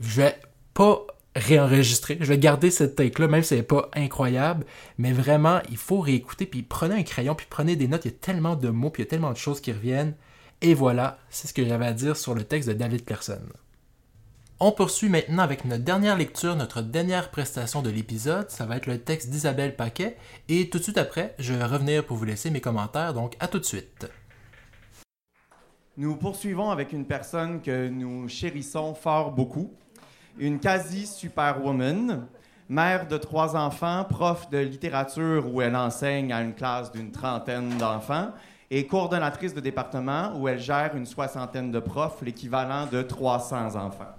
[0.00, 0.36] je vais
[0.74, 2.18] pas réenregistrer.
[2.20, 4.66] Je vais garder cette take-là, même si elle n'est pas incroyable.
[4.98, 6.46] Mais vraiment, il faut réécouter.
[6.46, 8.04] Puis prenez un crayon, puis prenez des notes.
[8.04, 10.14] Il y a tellement de mots, puis il y a tellement de choses qui reviennent.
[10.62, 13.40] Et voilà, c'est ce que j'avais à dire sur le texte de David Clairson.
[14.62, 18.50] On poursuit maintenant avec notre dernière lecture, notre dernière prestation de l'épisode.
[18.50, 20.18] Ça va être le texte d'Isabelle Paquet.
[20.50, 23.14] Et tout de suite après, je vais revenir pour vous laisser mes commentaires.
[23.14, 24.10] Donc, à tout de suite.
[25.96, 29.72] Nous poursuivons avec une personne que nous chérissons fort beaucoup,
[30.40, 32.26] une quasi-superwoman,
[32.68, 37.76] mère de trois enfants, prof de littérature où elle enseigne à une classe d'une trentaine
[37.76, 38.30] d'enfants,
[38.70, 44.14] et coordonnatrice de département où elle gère une soixantaine de profs, l'équivalent de 300 enfants.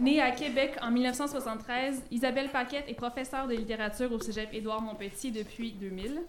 [0.00, 5.30] Née à Québec en 1973, Isabelle Paquette est professeure de littérature au cégep Édouard Montpetit
[5.30, 6.20] depuis 2000.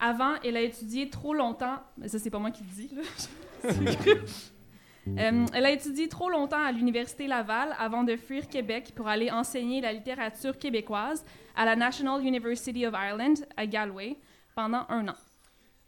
[0.00, 1.76] Avant, elle a étudié trop longtemps.
[1.98, 2.90] Mais ça, c'est pas moi qui le dis.
[2.94, 3.70] Là.
[5.08, 9.30] Euh, elle a étudié trop longtemps à l'Université Laval avant de fuir Québec pour aller
[9.30, 14.16] enseigner la littérature québécoise à la National University of Ireland à Galway
[14.54, 15.14] pendant un an.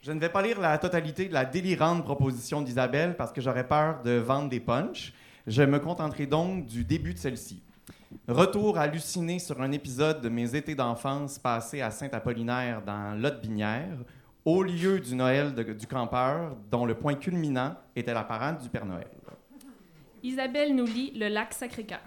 [0.02, 3.66] Je ne vais pas lire la totalité de la délirante proposition d'Isabelle parce que j'aurais
[3.66, 5.12] peur de vendre des punchs.
[5.46, 7.62] Je me contenterai donc du début de celle-ci.
[8.28, 13.98] Retour halluciné sur un épisode de mes étés d'enfance passés à Saint-Apollinaire dans l'Aude-Binière,
[14.48, 18.86] au lieu du Noël du campeur, dont le point culminant était la parade du Père
[18.86, 19.06] Noël.
[20.22, 22.00] Isabelle nous lit Le lac Sacré-Cœur.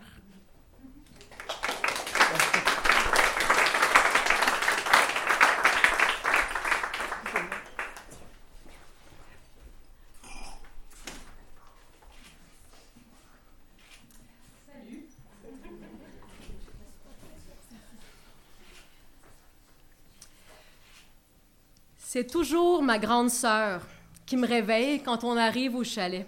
[22.14, 23.88] C'est toujours ma grande sœur
[24.26, 26.28] qui me réveille quand on arrive au chalet.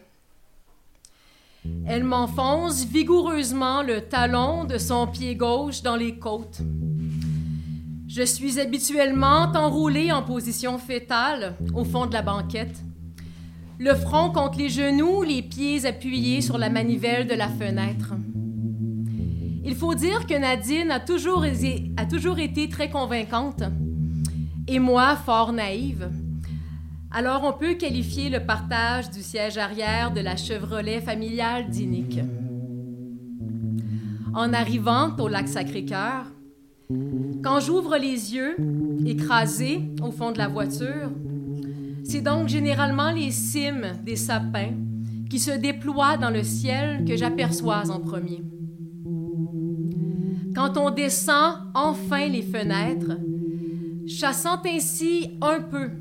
[1.86, 6.62] Elle m'enfonce vigoureusement le talon de son pied gauche dans les côtes.
[8.08, 12.80] Je suis habituellement enroulée en position fétale au fond de la banquette,
[13.78, 18.14] le front contre les genoux, les pieds appuyés sur la manivelle de la fenêtre.
[19.66, 21.44] Il faut dire que Nadine a toujours,
[21.98, 23.64] a toujours été très convaincante
[24.68, 26.10] et moi fort naïve.
[27.12, 32.20] Alors on peut qualifier le partage du siège arrière de la Chevrolet familiale d'Inic.
[34.34, 36.26] En arrivant au lac Sacré-Cœur,
[37.44, 38.56] quand j'ouvre les yeux,
[39.06, 41.12] écrasés au fond de la voiture,
[42.04, 44.74] c'est donc généralement les cimes des sapins
[45.30, 48.44] qui se déploient dans le ciel que j'aperçois en premier.
[50.56, 53.18] Quand on descend enfin les fenêtres,
[54.08, 55.92] chassant ainsi un peu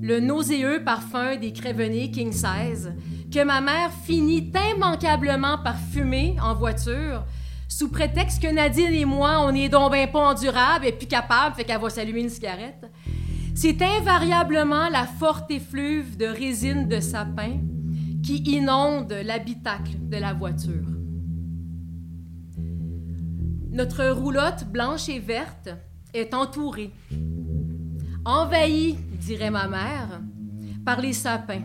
[0.00, 2.92] le nauséeux parfum des crévenés king size
[3.32, 7.24] que ma mère finit immanquablement par fumer en voiture
[7.70, 11.54] sous prétexte que Nadine et moi, on est donc ben pas endurable et plus capable,
[11.54, 12.90] fait qu'elle va s'allumer une cigarette.
[13.54, 17.58] C'est invariablement la forte effluve de résine de sapin
[18.24, 20.88] qui inonde l'habitacle de la voiture.
[23.70, 25.70] Notre roulotte blanche et verte
[26.14, 26.92] est entourée,
[28.24, 30.20] envahie, dirait ma mère,
[30.84, 31.62] par les sapins.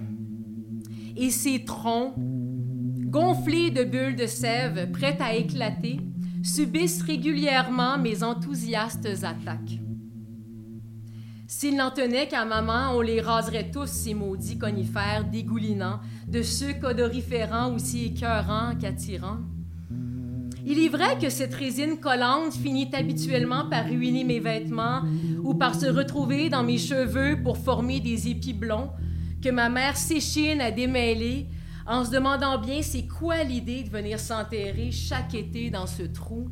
[1.15, 5.99] Et ses troncs, gonflés de bulles de sève prêtes à éclater,
[6.43, 9.79] subissent régulièrement mes enthousiastes attaques.
[11.47, 16.73] S'il n'en tenait qu'à maman, on les raserait tous, ces maudits conifères dégoulinants, de ceux
[16.84, 19.39] odoriférants aussi écœurants qu'attirants.
[20.67, 25.04] Il est vrai que cette résine collante finit habituellement par ruiner mes vêtements
[25.43, 28.89] ou par se retrouver dans mes cheveux pour former des épis blonds
[29.43, 31.45] que ma mère s'échine à démêler
[31.86, 36.49] en se demandant bien c'est quoi l'idée de venir s'enterrer chaque été dans ce trou.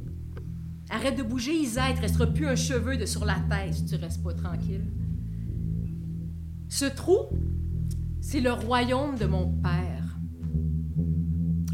[0.91, 3.85] Arrête de bouger, Isa, il te restera plus un cheveu de sur la tête si
[3.85, 4.85] tu restes pas tranquille.
[6.69, 7.17] Ce trou,
[8.21, 10.19] c'est le royaume de mon père.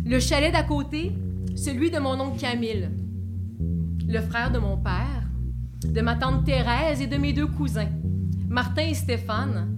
[0.05, 1.11] Le chalet d'à côté,
[1.59, 2.89] celui de mon oncle Camille,
[4.07, 5.23] le frère de mon père,
[5.83, 7.89] de ma tante Thérèse et de mes deux cousins,
[8.47, 9.75] Martin et Stéphane,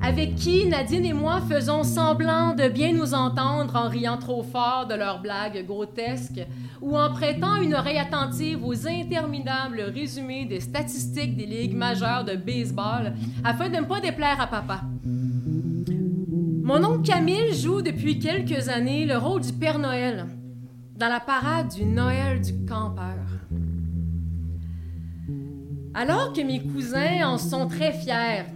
[0.00, 4.86] avec qui Nadine et moi faisons semblant de bien nous entendre en riant trop fort
[4.88, 6.44] de leurs blagues grotesques
[6.80, 12.34] ou en prêtant une oreille attentive aux interminables résumés des statistiques des ligues majeures de
[12.34, 14.80] baseball afin de ne pas déplaire à papa.
[16.62, 20.26] Mon oncle Camille joue depuis quelques années le rôle du Père Noël
[20.98, 23.14] dans la parade du Noël du campeur.
[25.94, 28.46] Alors que mes cousins en sont très fiers,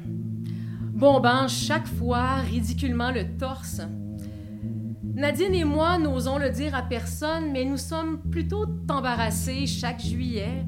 [0.92, 3.80] bombant chaque fois ridiculement le torse,
[5.14, 10.64] Nadine et moi n'osons le dire à personne, mais nous sommes plutôt embarrassés chaque juillet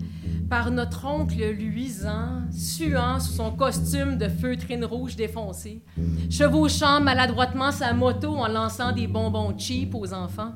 [0.48, 5.82] par notre oncle luisant, suant sous son costume de feutrine rouge défoncé,
[6.30, 10.52] chevauchant maladroitement sa moto en lançant des bonbons cheap aux enfants.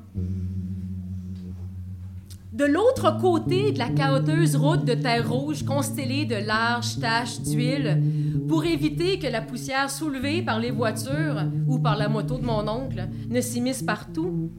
[2.59, 8.03] De l'autre côté de la chaoteuse route de terre rouge constellée de larges taches d'huile,
[8.49, 12.67] pour éviter que la poussière soulevée par les voitures ou par la moto de mon
[12.67, 14.51] oncle ne s'immisce partout,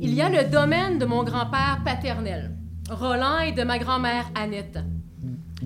[0.00, 2.56] il y a le domaine de mon grand-père paternel,
[2.90, 4.78] Roland et de ma grand-mère Annette.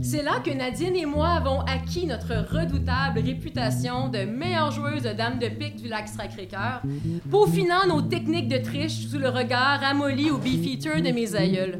[0.02, 5.12] C'est là que Nadine et moi avons acquis notre redoutable réputation de meilleure joueuse de
[5.12, 6.82] dames de pique du lac Sacré-Cœur,
[7.30, 11.78] peaufinant nos techniques de triche sous le regard amolli au beefeater de mes aïeuls.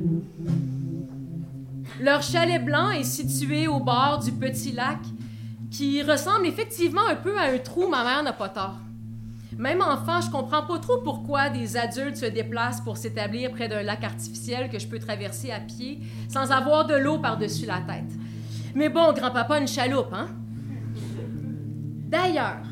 [2.01, 4.99] Leur chalet blanc est situé au bord du petit lac
[5.71, 8.77] qui ressemble effectivement un peu à un trou, ma mère n'a pas tort.
[9.57, 13.83] Même enfant, je comprends pas trop pourquoi des adultes se déplacent pour s'établir près d'un
[13.83, 18.13] lac artificiel que je peux traverser à pied sans avoir de l'eau par-dessus la tête.
[18.75, 20.29] Mais bon, grand-papa, une chaloupe, hein?
[22.09, 22.63] D'ailleurs,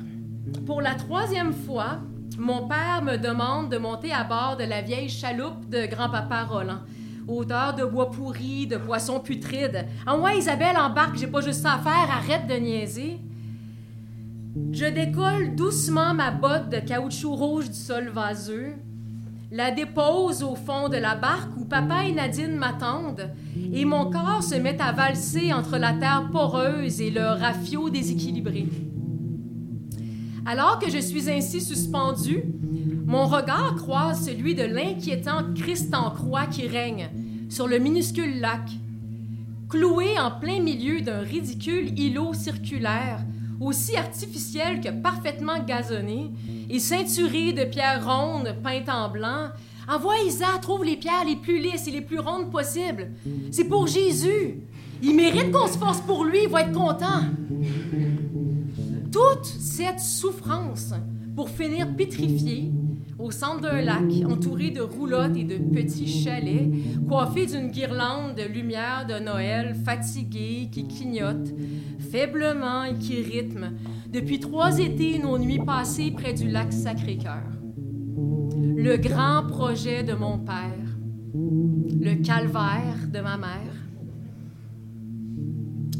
[0.66, 1.98] pour la troisième fois,
[2.38, 6.80] mon père me demande de monter à bord de la vieille chaloupe de grand-papa Roland.
[7.26, 9.86] Odeur de bois pourri, de poissons putrides.
[10.06, 13.18] En ouais, Isabelle, embarque, j'ai pas juste ça à faire, arrête de niaiser.
[14.70, 18.74] Je décolle doucement ma botte de caoutchouc rouge du sol vaseux,
[19.50, 23.30] la dépose au fond de la barque où papa et Nadine m'attendent,
[23.72, 28.68] et mon corps se met à valser entre la terre poreuse et le rafio déséquilibré.
[30.46, 32.44] Alors que je suis ainsi suspendue,
[33.06, 37.08] mon regard croise celui de l'inquiétant Christ en croix qui règne
[37.48, 38.70] sur le minuscule lac,
[39.68, 43.24] cloué en plein milieu d'un ridicule îlot circulaire
[43.60, 46.30] aussi artificiel que parfaitement gazonné
[46.68, 49.48] et ceinturé de pierres rondes peintes en blanc.
[49.88, 53.10] Envoie Isa, trouve les pierres les plus lisses et les plus rondes possibles.
[53.50, 54.62] C'est pour Jésus.
[55.02, 57.22] Il mérite qu'on se force pour lui, il va être content.
[59.12, 60.92] Toute cette souffrance
[61.36, 62.70] pour finir pétrifié
[63.18, 66.70] au centre d'un lac, entouré de roulottes et de petits chalets,
[67.08, 71.54] coiffé d'une guirlande de lumière de Noël, fatigué, qui clignote,
[72.10, 73.72] faiblement et qui rythme,
[74.12, 77.42] depuis trois étés nos nuits passées près du lac Sacré-Cœur.
[78.76, 80.84] Le grand projet de mon père,
[81.34, 83.74] le calvaire de ma mère.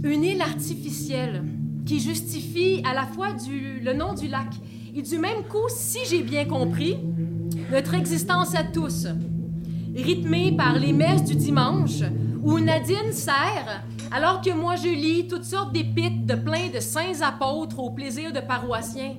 [0.02, 1.44] Une île artificielle
[1.86, 4.52] qui justifie à la fois du, le nom du lac
[4.96, 6.96] et du même coup, si j'ai bien compris,
[7.72, 9.08] notre existence à tous,
[9.96, 12.02] rythmée par les messes du dimanche,
[12.42, 17.22] où Nadine sert, alors que moi je lis toutes sortes d'épites de plein de saints
[17.22, 19.16] apôtres au plaisir de paroissiens.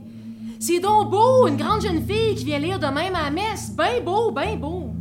[0.60, 3.74] C'est donc beau, une grande jeune fille qui vient lire de même à messe.
[3.76, 4.94] Ben beau, ben beau.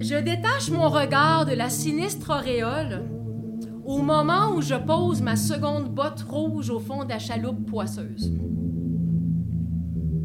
[0.00, 3.02] Je détache mon regard de la sinistre auréole
[3.88, 8.30] au moment où je pose ma seconde botte rouge au fond de la chaloupe poisseuse.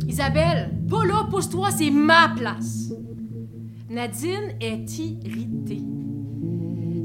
[0.06, 2.92] Isabelle, pas là, pousse-toi, c'est ma place.
[3.90, 5.82] Nadine est irritée.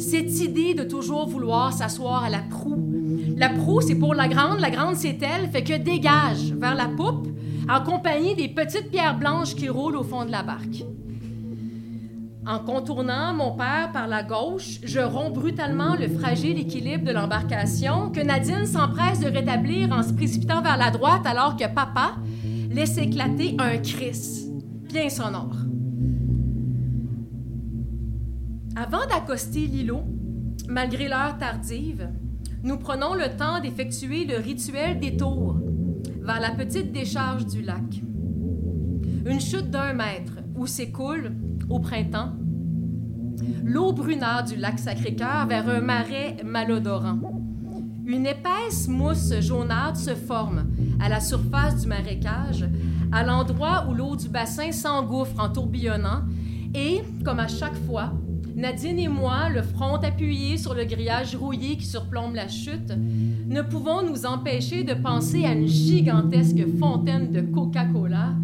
[0.00, 2.90] Cette idée de toujours vouloir s'asseoir à la proue.
[3.36, 6.88] La proue, c'est pour la grande, la grande, c'est elle, fait que dégage vers la
[6.88, 7.28] poupe
[7.70, 10.84] en compagnie des petites pierres blanches qui roulent au fond de la barque.
[12.48, 18.08] En contournant mon père par la gauche, je romps brutalement le fragile équilibre de l'embarcation
[18.10, 22.16] que Nadine s'empresse de rétablir en se précipitant vers la droite alors que papa
[22.70, 24.48] laisse éclater un cris
[24.88, 25.56] bien sonore.
[28.76, 30.04] Avant d'accoster l'îlot,
[30.70, 32.08] malgré l'heure tardive,
[32.62, 35.58] nous prenons le temps d'effectuer le rituel détour
[36.22, 38.00] vers la petite décharge du lac.
[39.26, 41.32] Une chute d'un mètre où s'écoule,
[41.68, 42.32] au printemps,
[43.64, 47.18] l'eau brunâtre du lac Sacré-Cœur vers un marais malodorant.
[48.06, 50.66] Une épaisse mousse jaunâtre se forme
[50.98, 52.66] à la surface du marécage,
[53.12, 56.22] à l'endroit où l'eau du bassin s'engouffre en tourbillonnant,
[56.74, 58.12] et, comme à chaque fois,
[58.58, 62.92] Nadine et moi, le front appuyé sur le grillage rouillé qui surplombe la chute,
[63.46, 68.34] ne pouvons nous empêcher de penser à une gigantesque fontaine de Coca-Cola,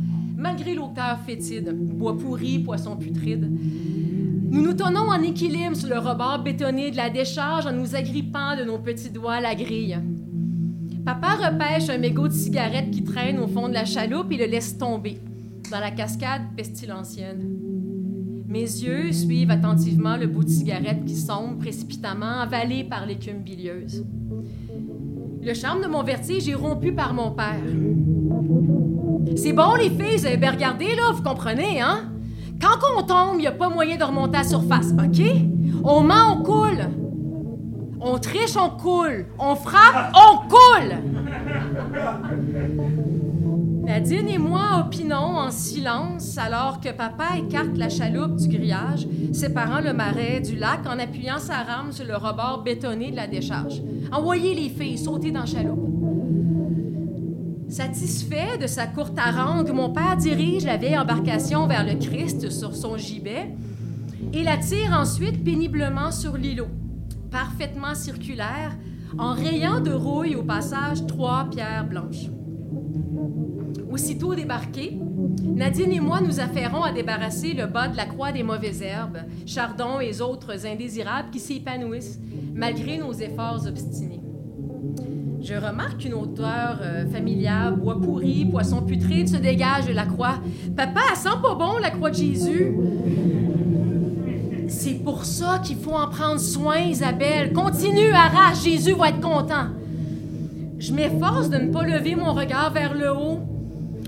[0.44, 3.50] malgré l'odeur fétide, bois pourri, poisson putride.
[3.50, 8.54] Nous nous tenons en équilibre sur le rebord bétonné de la décharge en nous agrippant
[8.54, 9.98] de nos petits doigts à la grille.
[11.06, 14.44] Papa repêche un mégot de cigarette qui traîne au fond de la chaloupe et le
[14.44, 15.18] laisse tomber
[15.70, 17.40] dans la cascade pestilentielle.
[18.46, 24.04] Mes yeux suivent attentivement le bout de cigarette qui sombre précipitamment, avalé par l'écume bilieuse.
[25.42, 27.64] Le charme de mon vertige est rompu par mon père.
[29.36, 32.10] C'est bon, les filles, vous avez bien regardé, là, vous comprenez, hein?
[32.60, 35.24] Quand on tombe, il n'y a pas moyen de remonter à la surface, OK?
[35.82, 36.88] On ment, on coule.
[38.00, 39.26] On triche, on coule.
[39.38, 40.98] On frappe, on coule.
[43.84, 49.80] Nadine et moi opinons en silence alors que papa écarte la chaloupe du grillage, séparant
[49.80, 53.82] le marais du lac en appuyant sa rame sur le rebord bétonné de la décharge.
[54.10, 55.93] Envoyez les filles sauter dans la chaloupe.
[57.68, 62.76] Satisfait de sa courte harangue, mon père dirige la vieille embarcation vers le Christ sur
[62.76, 63.54] son gibet
[64.32, 66.68] et la tire ensuite péniblement sur l'îlot,
[67.30, 68.76] parfaitement circulaire,
[69.18, 72.28] en rayant de rouille au passage trois pierres blanches.
[73.90, 74.98] Aussitôt débarqués,
[75.42, 79.18] Nadine et moi nous affairons à débarrasser le bas de la croix des mauvaises herbes,
[79.46, 82.18] chardons et autres indésirables qui s'épanouissent
[82.54, 84.23] malgré nos efforts obstinés.
[85.44, 90.36] Je remarque qu'une odeur euh, familière, bois pourri, poisson putride se dégage de la croix.
[90.74, 92.74] Papa, elle sent pas bon la croix de Jésus.
[94.68, 97.52] C'est pour ça qu'il faut en prendre soin, Isabelle.
[97.52, 99.66] Continue, arrache, Jésus va être content.
[100.78, 103.40] Je m'efforce de ne pas lever mon regard vers le haut.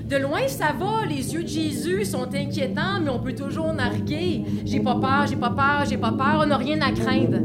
[0.08, 4.42] De loin, ça va, les yeux de Jésus sont inquiétants, mais on peut toujours narguer.
[4.64, 7.40] J'ai pas peur, j'ai pas peur, j'ai pas peur, on n'a rien à craindre.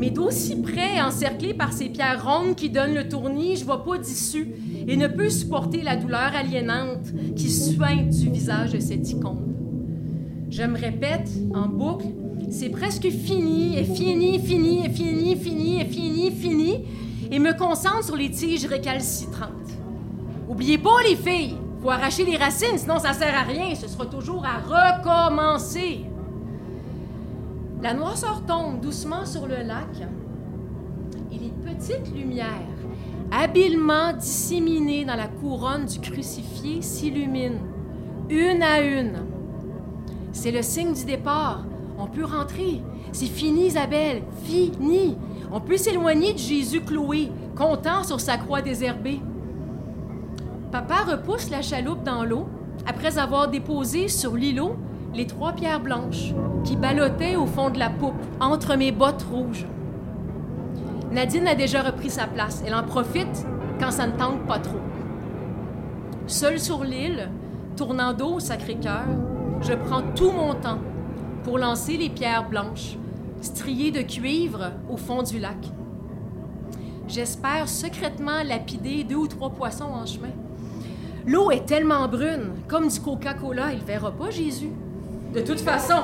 [0.00, 3.98] Mais d'aussi près, encerclé par ces pierres rondes qui donnent le tournis, je vois pas
[3.98, 4.48] d'issue
[4.88, 9.54] et ne peux supporter la douleur aliénante qui suinte du visage de cette icône.
[10.48, 12.06] Je me répète en boucle,
[12.50, 16.84] c'est presque fini, et fini, fini, et fini, fini, et fini, fini,
[17.30, 19.50] et me concentre sur les tiges récalcitrantes.
[20.48, 24.06] Oubliez pas, les filles, faut arracher les racines, sinon ça sert à rien, ce sera
[24.06, 26.06] toujours à recommencer.
[27.82, 30.06] La noirceur tombe doucement sur le lac
[31.32, 32.46] et les petites lumières,
[33.30, 37.60] habilement disséminées dans la couronne du crucifié, s'illuminent,
[38.28, 39.24] une à une.
[40.32, 41.64] C'est le signe du départ.
[41.98, 42.82] On peut rentrer.
[43.12, 44.22] C'est fini, Isabelle.
[44.44, 45.16] Fini.
[45.50, 49.20] On peut s'éloigner de Jésus cloué, content sur sa croix désherbée.
[50.70, 52.46] Papa repousse la chaloupe dans l'eau
[52.86, 54.76] après avoir déposé sur l'îlot
[55.14, 56.32] les trois pierres blanches
[56.64, 59.66] qui ballottaient au fond de la poupe entre mes bottes rouges.
[61.10, 62.62] Nadine a déjà repris sa place.
[62.66, 63.46] Elle en profite
[63.80, 64.78] quand ça ne tente pas trop.
[66.26, 67.28] Seule sur l'île,
[67.76, 69.06] tournant dos au Sacré-Cœur,
[69.60, 70.78] je prends tout mon temps
[71.42, 72.96] pour lancer les pierres blanches,
[73.40, 75.56] striées de cuivre au fond du lac.
[77.08, 80.28] J'espère secrètement lapider deux ou trois poissons en chemin.
[81.26, 84.70] L'eau est tellement brune, comme du Coca-Cola, il verra pas Jésus.
[85.34, 86.02] De toute façon,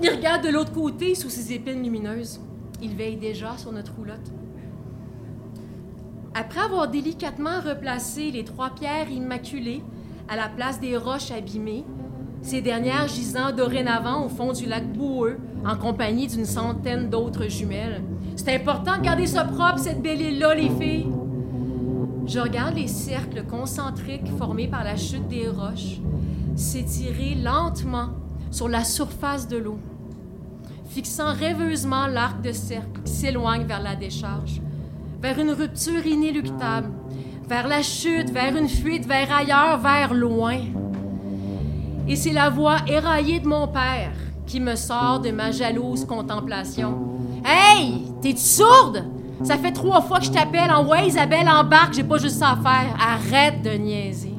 [0.00, 2.40] il regarde de l'autre côté sous ses épines lumineuses.
[2.80, 4.30] Il veille déjà sur notre roulotte.
[6.32, 9.82] Après avoir délicatement replacé les trois pierres immaculées
[10.28, 11.84] à la place des roches abîmées,
[12.42, 18.04] ces dernières gisant dorénavant au fond du lac boueux en compagnie d'une centaine d'autres jumelles.
[18.36, 21.08] C'est important de garder ça propre, cette belle île-là, les filles.
[22.26, 25.98] Je regarde les cercles concentriques formés par la chute des roches
[26.56, 28.08] s'étirer lentement
[28.50, 29.78] sur la surface de l'eau,
[30.88, 34.62] fixant rêveusement l'arc de cercle qui s'éloigne vers la décharge,
[35.20, 36.90] vers une rupture inéluctable,
[37.46, 40.58] vers la chute, vers une fuite, vers ailleurs, vers loin.
[42.08, 44.12] Et c'est la voix éraillée de mon père
[44.46, 46.98] qui me sort de ma jalouse contemplation.
[47.44, 49.04] Hey, t'es-tu sourde?
[49.42, 52.52] Ça fait trois fois que je t'appelle en ouais, Isabelle, embarque, j'ai pas juste ça
[52.52, 52.96] à faire.
[52.98, 54.35] Arrête de niaiser.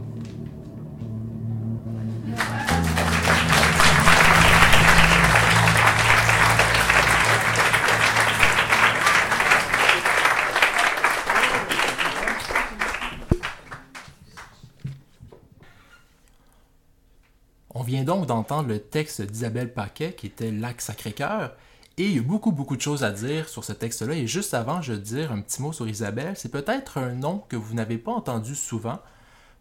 [18.07, 21.51] Donc d'entendre le texte d'Isabelle Paquet qui était Lac Sacré-Cœur.
[21.97, 24.13] Et y a beaucoup, beaucoup de choses à dire sur ce texte-là.
[24.13, 26.33] Et juste avant, je veux dire un petit mot sur Isabelle.
[26.37, 28.99] C'est peut-être un nom que vous n'avez pas entendu souvent.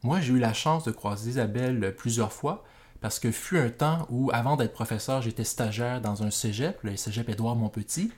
[0.05, 2.62] Moi, j'ai eu la chance de croiser Isabelle plusieurs fois
[3.01, 6.97] parce que fut un temps où, avant d'être professeur, j'étais stagiaire dans un cégep, le
[6.97, 8.12] cégep Édouard Montpetit.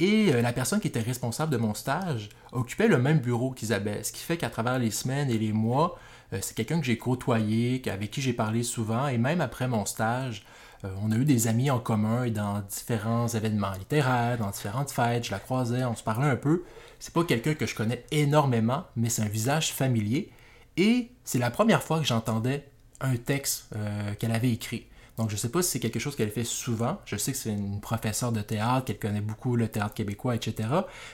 [0.00, 4.06] Et euh, la personne qui était responsable de mon stage occupait le même bureau qu'Isabelle,
[4.06, 5.98] ce qui fait qu'à travers les semaines et les mois,
[6.32, 10.44] c'est quelqu'un que j'ai côtoyé, avec qui j'ai parlé souvent, et même après mon stage,
[10.84, 15.26] euh, on a eu des amis en commun dans différents événements littéraires, dans différentes fêtes,
[15.26, 16.64] je la croisais, on se parlait un peu.
[16.98, 20.30] C'est pas quelqu'un que je connais énormément, mais c'est un visage familier.
[20.76, 22.68] Et c'est la première fois que j'entendais
[23.00, 23.70] un texte
[24.18, 24.86] qu'elle avait écrit.
[25.16, 26.98] Donc, je sais pas si c'est quelque chose qu'elle fait souvent.
[27.06, 30.68] Je sais que c'est une professeure de théâtre, qu'elle connaît beaucoup le théâtre québécois, etc.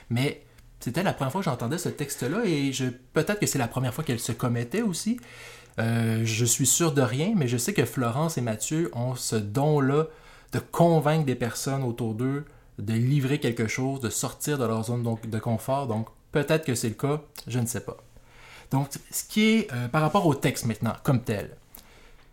[0.09, 0.43] Mais
[0.83, 3.93] c'était la première fois que j'entendais ce texte-là et je, peut-être que c'est la première
[3.93, 5.17] fois qu'elle se commettait aussi.
[5.79, 9.37] Euh, je suis sûr de rien, mais je sais que Florence et Mathieu ont ce
[9.37, 10.07] don-là
[10.51, 12.43] de convaincre des personnes autour d'eux,
[12.79, 15.87] de livrer quelque chose, de sortir de leur zone de confort.
[15.87, 17.95] Donc, peut-être que c'est le cas, je ne sais pas.
[18.69, 21.55] Donc, ce qui est euh, par rapport au texte maintenant, comme tel,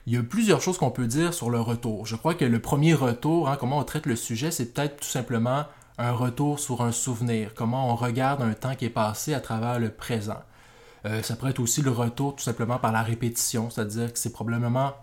[0.09, 2.05] il y a plusieurs choses qu'on peut dire sur le retour.
[2.05, 5.09] Je crois que le premier retour, hein, comment on traite le sujet, c'est peut-être tout
[5.09, 5.67] simplement
[6.01, 9.79] un retour sur un souvenir, comment on regarde un temps qui est passé à travers
[9.79, 10.43] le présent.
[11.05, 14.33] Euh, ça pourrait être aussi le retour tout simplement par la répétition, c'est-à-dire que c'est
[14.33, 14.95] probablement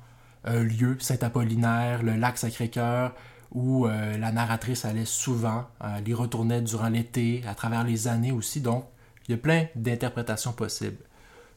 [0.43, 3.13] un lieu, Saint-Apollinaire, le lac Sacré-Cœur,
[3.51, 8.31] où euh, la narratrice allait souvent, elle y retournait durant l'été, à travers les années
[8.31, 8.85] aussi, donc
[9.27, 11.03] il y a plein d'interprétations possibles.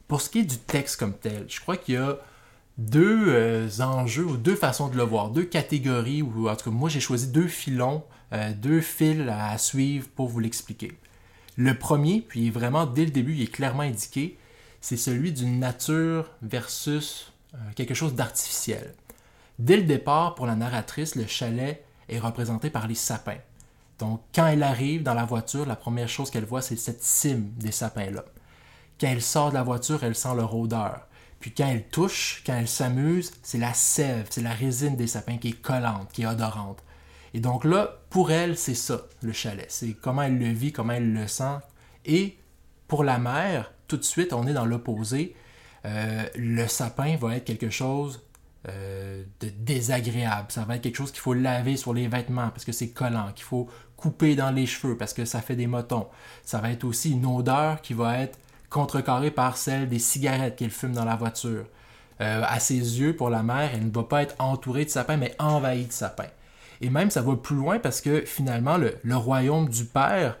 [0.07, 2.17] Pour ce qui est du texte comme tel, je crois qu'il y a
[2.77, 6.75] deux euh, enjeux ou deux façons de le voir, deux catégories, ou en tout cas
[6.75, 10.97] moi j'ai choisi deux filons, euh, deux fils à suivre pour vous l'expliquer.
[11.57, 14.37] Le premier, puis vraiment dès le début, il est clairement indiqué,
[14.79, 18.95] c'est celui d'une nature versus euh, quelque chose d'artificiel.
[19.59, 23.37] Dès le départ, pour la narratrice, le chalet est représenté par les sapins.
[23.99, 27.51] Donc, quand elle arrive dans la voiture, la première chose qu'elle voit, c'est cette cime
[27.57, 28.25] des sapins-là.
[28.99, 31.07] Quand elle sort de la voiture, elle sent leur odeur.
[31.39, 35.37] Puis quand elle touche, quand elle s'amuse, c'est la sève, c'est la résine des sapins
[35.37, 36.83] qui est collante, qui est odorante.
[37.33, 39.65] Et donc là, pour elle, c'est ça, le chalet.
[39.69, 41.57] C'est comment elle le vit, comment elle le sent.
[42.05, 42.37] Et
[42.87, 45.35] pour la mère, tout de suite, on est dans l'opposé.
[45.85, 48.21] Euh, le sapin va être quelque chose
[48.69, 50.51] euh, de désagréable.
[50.51, 53.31] Ça va être quelque chose qu'il faut laver sur les vêtements parce que c'est collant,
[53.33, 53.67] qu'il faut
[53.97, 56.07] couper dans les cheveux parce que ça fait des motons.
[56.43, 58.37] Ça va être aussi une odeur qui va être
[58.69, 61.65] contrecarrée par celle des cigarettes qu'elle fume dans la voiture.
[62.21, 65.17] Euh, à ses yeux, pour la mère, elle ne va pas être entourée de sapins,
[65.17, 66.29] mais envahie de sapins.
[66.81, 70.37] Et même, ça va plus loin parce que finalement, le, royaume du Père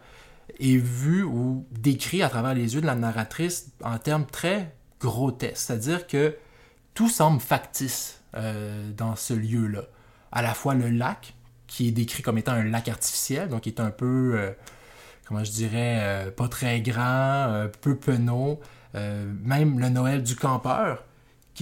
[0.59, 5.57] est vu ou décrit à travers les yeux de la narratrice en termes très grotesques.
[5.57, 6.35] C'est-à-dire que
[6.95, 9.83] tout semble factice euh, dans ce lieu-là.
[10.31, 11.35] À la fois le lac,
[11.67, 14.51] qui est décrit comme étant un lac artificiel, donc qui est un peu, euh,
[15.27, 18.59] comment je dirais, euh, pas très grand, peu penaud.
[18.93, 21.03] même le Noël du campeur,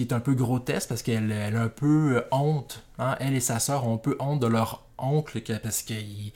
[0.00, 2.86] qui est un peu grotesque parce qu'elle a un peu honte.
[2.98, 3.16] Hein.
[3.20, 6.32] Elle et sa sœur ont un peu honte de leur oncle parce qu'il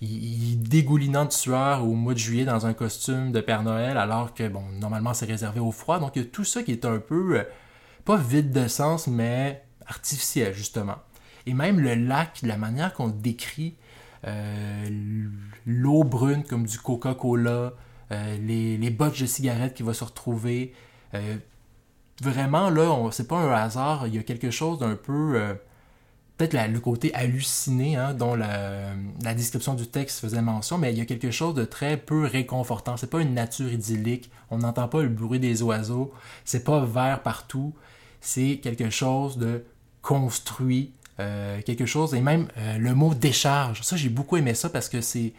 [0.00, 4.34] il, dégoulinant de sueur au mois de juillet dans un costume de Père Noël alors
[4.34, 5.98] que, bon, normalement c'est réservé au froid.
[5.98, 7.44] Donc il y a tout ça qui est un peu,
[8.04, 10.98] pas vide de sens, mais artificiel justement.
[11.46, 13.74] Et même le lac, la manière qu'on décrit,
[14.28, 14.86] euh,
[15.66, 17.72] l'eau brune comme du Coca-Cola,
[18.12, 20.72] euh, les, les bottes de cigarettes qui vont se retrouver.
[21.14, 21.36] Euh,
[22.22, 25.56] vraiment, là, c'est pas un hasard, il y a quelque chose d'un peu.
[26.36, 28.92] Peut-être le côté halluciné hein, dont la,
[29.24, 32.26] la, description du texte faisait mention, mais il y a quelque chose de très peu
[32.26, 32.96] réconfortant.
[32.96, 36.12] C'est pas une nature idyllique, on n'entend pas le bruit des oiseaux,
[36.44, 37.74] c'est pas vert partout,
[38.20, 39.64] c'est quelque chose de
[40.02, 43.82] construit, euh, quelque chose, et même euh, le mot décharge.
[43.82, 45.32] Ça, j'ai beaucoup aimé ça parce que c'est.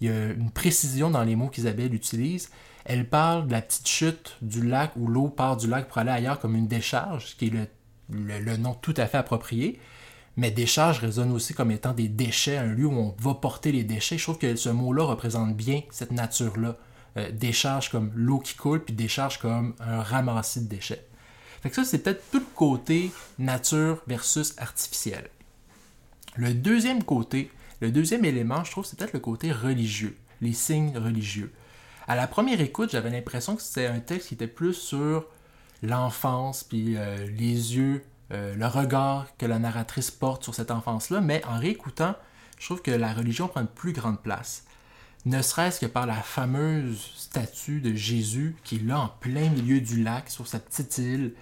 [0.00, 2.50] Il y a une précision dans les mots qu'Isabelle utilise.
[2.84, 6.10] Elle parle de la petite chute du lac où l'eau part du lac pour aller
[6.10, 7.66] ailleurs comme une décharge, qui est le,
[8.38, 9.78] le, nom tout à fait approprié.
[10.36, 13.84] Mais décharge résonne aussi comme étant des déchets, un lieu où on va porter les
[13.84, 14.16] déchets.
[14.16, 16.76] Je trouve que ce mot-là représente bien cette nature-là.
[17.16, 21.04] Euh, décharge comme l'eau qui coule, puis décharge comme un ramassis de déchets.
[21.60, 25.28] Fait que ça, c'est peut-être tout le côté nature versus artificiel.
[26.36, 27.50] Le deuxième côté,
[27.80, 31.52] le deuxième élément, je trouve, c'est peut-être le côté religieux, les signes religieux.
[32.10, 35.26] À la première écoute, j'avais l'impression que c'était un texte qui était plus sur
[35.80, 38.02] l'enfance, puis euh, les yeux,
[38.32, 42.16] euh, le regard que la narratrice porte sur cette enfance-là, mais en réécoutant,
[42.58, 44.64] je trouve que la religion prend une plus grande place
[45.24, 49.80] ne serait-ce que par la fameuse statue de Jésus qui est là en plein milieu
[49.80, 51.34] du lac sur sa petite île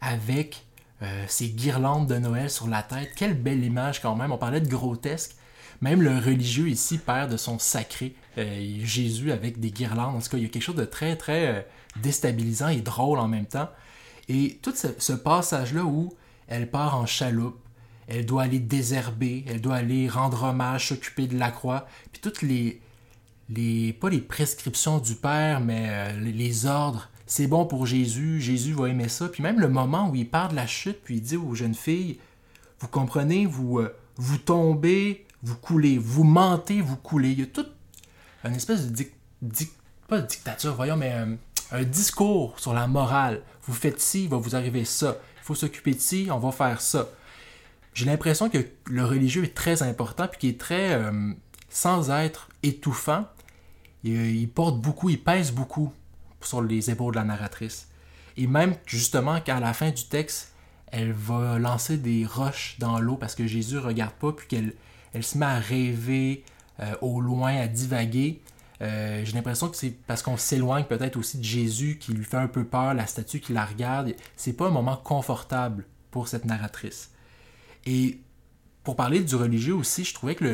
[0.00, 0.64] avec
[1.02, 3.10] euh, ses guirlandes de Noël sur la tête.
[3.14, 4.32] Quelle belle image quand même.
[4.32, 5.36] On parlait de grotesque.
[5.82, 8.16] Même le religieux ici perd de son sacré.
[8.38, 10.16] Euh, Jésus avec des guirlandes.
[10.16, 11.60] En tout cas, il y a quelque chose de très, très euh,
[12.02, 13.70] déstabilisant et drôle en même temps.
[14.28, 16.12] Et tout ce, passage-là où
[16.46, 17.58] elle part en chaloupe,
[18.08, 22.42] elle doit aller désherber, elle doit aller rendre hommage, s'occuper de la croix, puis toutes
[22.42, 22.80] les,
[23.48, 27.08] les, pas les prescriptions du Père, mais euh, les ordres.
[27.26, 29.28] C'est bon pour Jésus, Jésus va aimer ça.
[29.28, 31.74] Puis même le moment où il parle de la chute, puis il dit aux jeunes
[31.74, 32.18] filles,
[32.80, 33.80] vous comprenez, vous,
[34.16, 37.30] vous tombez, vous coulez, vous mentez, vous coulez.
[37.30, 37.75] Il y a toute
[38.48, 39.04] une espèce de
[40.08, 41.34] pas de dictature, voyons, mais euh,
[41.72, 43.42] un discours sur la morale.
[43.62, 45.18] Vous faites ci, il va vous arriver ça.
[45.42, 47.08] Il faut s'occuper de ci, on va faire ça.
[47.94, 51.00] J'ai l'impression que le religieux est très important, puis qu'il est très,
[51.70, 53.26] sans être étouffant,
[54.04, 55.92] il, il porte beaucoup, il pèse beaucoup
[56.40, 57.88] sur les épaules de la narratrice.
[58.36, 60.52] Et même justement qu'à la fin du texte,
[60.88, 64.74] elle va lancer des roches dans l'eau parce que Jésus regarde pas, puis qu'elle
[65.12, 66.50] elle se met à rêver euh,
[67.00, 68.42] au loin, à divaguer.
[68.82, 72.36] Euh, J'ai l'impression que c'est parce qu'on s'éloigne peut-être aussi de Jésus qui lui fait
[72.36, 74.14] un peu peur, la statue qui la regarde.
[74.36, 77.10] C'est pas un moment confortable pour cette narratrice.
[77.86, 78.20] Et
[78.84, 80.44] pour parler du religieux aussi, je trouvais que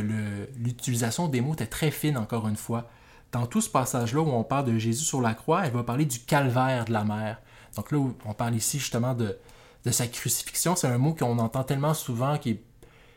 [0.57, 2.89] l'utilisation des mots était très fine encore une fois.
[3.33, 6.05] Dans tout ce passage-là où on parle de Jésus sur la croix, elle va parler
[6.05, 7.41] du calvaire de la mer.
[7.77, 9.39] Donc là, on parle ici justement de,
[9.85, 10.77] de sa crucifixion.
[10.77, 12.63] C'est un mot qu'on entend tellement souvent qui est,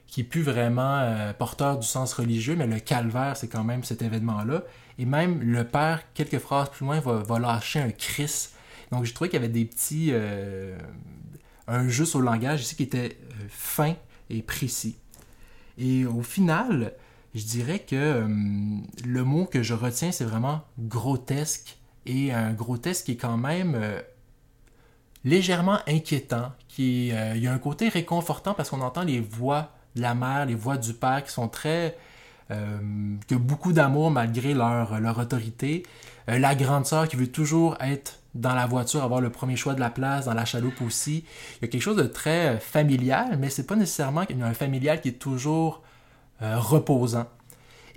[0.08, 3.84] qui est plus vraiment euh, porteur du sens religieux, mais le calvaire, c'est quand même
[3.84, 4.64] cet événement-là.
[4.98, 8.50] Et même le père, quelques phrases plus loin, va, va lâcher un cris.
[8.92, 10.10] Donc j'ai trouvé qu'il y avait des petits...
[10.12, 10.78] Euh,
[11.68, 13.96] un jeu sur le langage ici qui était euh, fin
[14.30, 14.98] et précis.
[15.80, 16.94] Et au final,
[17.34, 18.26] je dirais que
[19.06, 21.78] le mot que je retiens, c'est vraiment grotesque.
[22.06, 23.78] Et un grotesque qui est quand même
[25.26, 26.54] légèrement inquiétant.
[26.70, 30.56] Qui, il y a un côté réconfortant parce qu'on entend les voix la mère, les
[30.56, 31.98] voix du père qui sont très...
[32.52, 32.78] Euh,
[33.28, 35.82] qui ont beaucoup d'amour malgré leur, leur autorité.
[36.30, 39.74] Euh, la grande sœur qui veut toujours être dans la voiture, avoir le premier choix
[39.74, 41.26] de la place, dans la chaloupe aussi.
[41.56, 45.08] Il y a quelque chose de très familial, mais c'est pas nécessairement un familial qui
[45.08, 45.82] est toujours
[46.40, 47.26] reposant.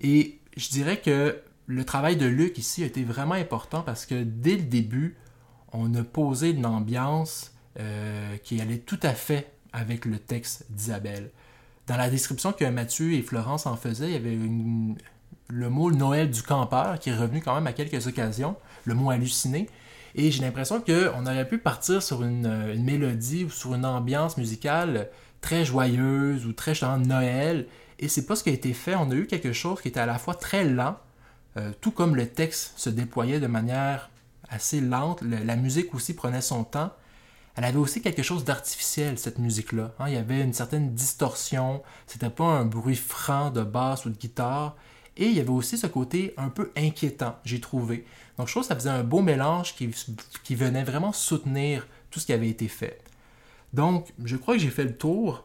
[0.00, 4.22] Et je dirais que le travail de Luc ici a été vraiment important parce que
[4.22, 5.16] dès le début,
[5.72, 11.30] on a posé une ambiance euh, qui allait tout à fait avec le texte d'Isabelle.
[11.88, 14.38] Dans la description que Mathieu et Florence en faisaient, il y avait
[15.48, 19.10] le mot Noël du campeur qui est revenu quand même à quelques occasions, le mot
[19.10, 19.70] halluciné.
[20.14, 25.08] Et j'ai l'impression qu'on aurait pu partir sur une, mélodie ou sur une ambiance musicale
[25.40, 27.66] très joyeuse ou très de Noël.
[27.98, 28.94] Et c'est pas ce qui a été fait.
[28.94, 30.98] On a eu quelque chose qui était à la fois très lent,
[31.56, 34.10] euh, tout comme le texte se déployait de manière
[34.50, 35.22] assez lente.
[35.22, 36.92] la musique aussi prenait son temps.
[37.58, 39.92] Elle avait aussi quelque chose d'artificiel, cette musique-là.
[39.98, 40.04] Hein.
[40.06, 41.82] il y avait une certaine distorsion.
[42.06, 44.76] C'était pas un bruit franc de basse ou de guitare.
[45.16, 48.06] Et il y avait aussi ce côté un peu inquiétant, j'ai trouvé.
[48.36, 52.26] Donc je trouve que ça faisait un beau mélange qui, venait vraiment soutenir tout ce
[52.26, 53.00] qui avait été fait.
[53.72, 55.44] Donc je crois que j'ai fait le tour.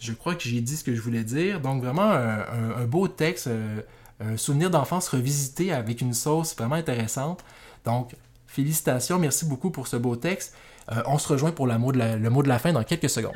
[0.00, 1.60] Je crois que j'ai dit ce que je voulais dire.
[1.60, 3.82] Donc vraiment un, beau texte, euh,
[4.18, 7.44] un souvenir d'enfance revisité avec une sauce vraiment intéressante.
[7.84, 8.16] Donc
[8.52, 10.54] Félicitations, merci beaucoup pour ce beau texte.
[10.90, 12.84] Euh, on se rejoint pour le mot, de la, le mot de la fin dans
[12.84, 13.32] quelques secondes.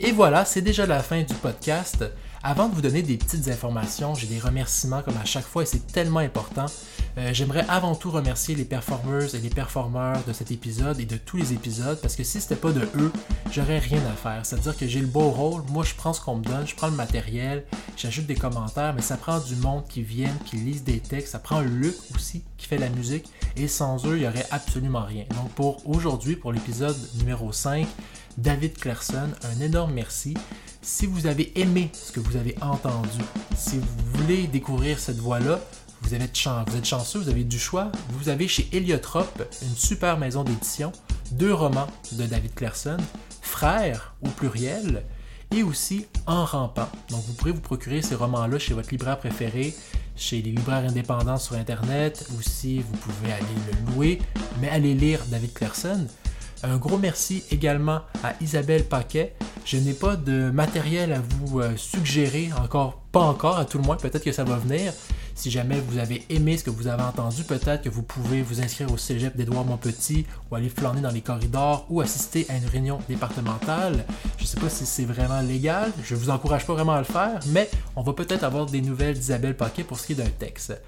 [0.00, 2.04] Et voilà, c'est déjà la fin du podcast.
[2.48, 5.66] Avant de vous donner des petites informations, j'ai des remerciements comme à chaque fois et
[5.66, 6.66] c'est tellement important.
[7.18, 11.16] Euh, j'aimerais avant tout remercier les performeurs et les performeurs de cet épisode et de
[11.16, 13.10] tous les épisodes parce que si c'était pas de eux,
[13.50, 14.46] j'aurais rien à faire.
[14.46, 16.86] C'est-à-dire que j'ai le beau rôle, moi je prends ce qu'on me donne, je prends
[16.86, 17.64] le matériel,
[17.96, 21.40] j'ajoute des commentaires, mais ça prend du monde qui vienne, qui lise des textes, ça
[21.40, 23.26] prend Luc aussi qui fait la musique
[23.56, 25.24] et sans eux, il n'y aurait absolument rien.
[25.34, 27.88] Donc pour aujourd'hui, pour l'épisode numéro 5,
[28.38, 30.34] David Clerson, un énorme merci.
[30.88, 33.18] Si vous avez aimé ce que vous avez entendu,
[33.56, 35.58] si vous voulez découvrir cette voix-là,
[36.00, 36.36] vous, vous êtes
[36.86, 37.90] chanceux, vous avez du choix.
[38.10, 40.92] Vous avez chez Heliotrope une super maison d'édition,
[41.32, 42.98] deux romans de David Clerson,
[43.42, 45.02] Frères au pluriel,
[45.50, 46.88] et aussi En rampant.
[47.10, 49.74] Donc vous pourrez vous procurer ces romans-là chez votre libraire préféré,
[50.14, 54.20] chez les libraires indépendants sur Internet, ou si vous pouvez aller le louer,
[54.60, 56.06] mais allez lire David Clerson.
[56.62, 59.34] Un gros merci également à Isabelle Paquet.
[59.64, 63.84] Je n'ai pas de matériel à vous euh, suggérer, encore pas encore, à tout le
[63.84, 64.92] moins, peut-être que ça va venir.
[65.34, 68.62] Si jamais vous avez aimé ce que vous avez entendu, peut-être que vous pouvez vous
[68.62, 72.64] inscrire au cégep d'Édouard Montpetit ou aller flâner dans les corridors ou assister à une
[72.64, 74.06] réunion départementale.
[74.38, 77.00] Je ne sais pas si c'est vraiment légal, je ne vous encourage pas vraiment à
[77.00, 80.16] le faire, mais on va peut-être avoir des nouvelles d'Isabelle Paquet pour ce qui est
[80.16, 80.80] d'un texte.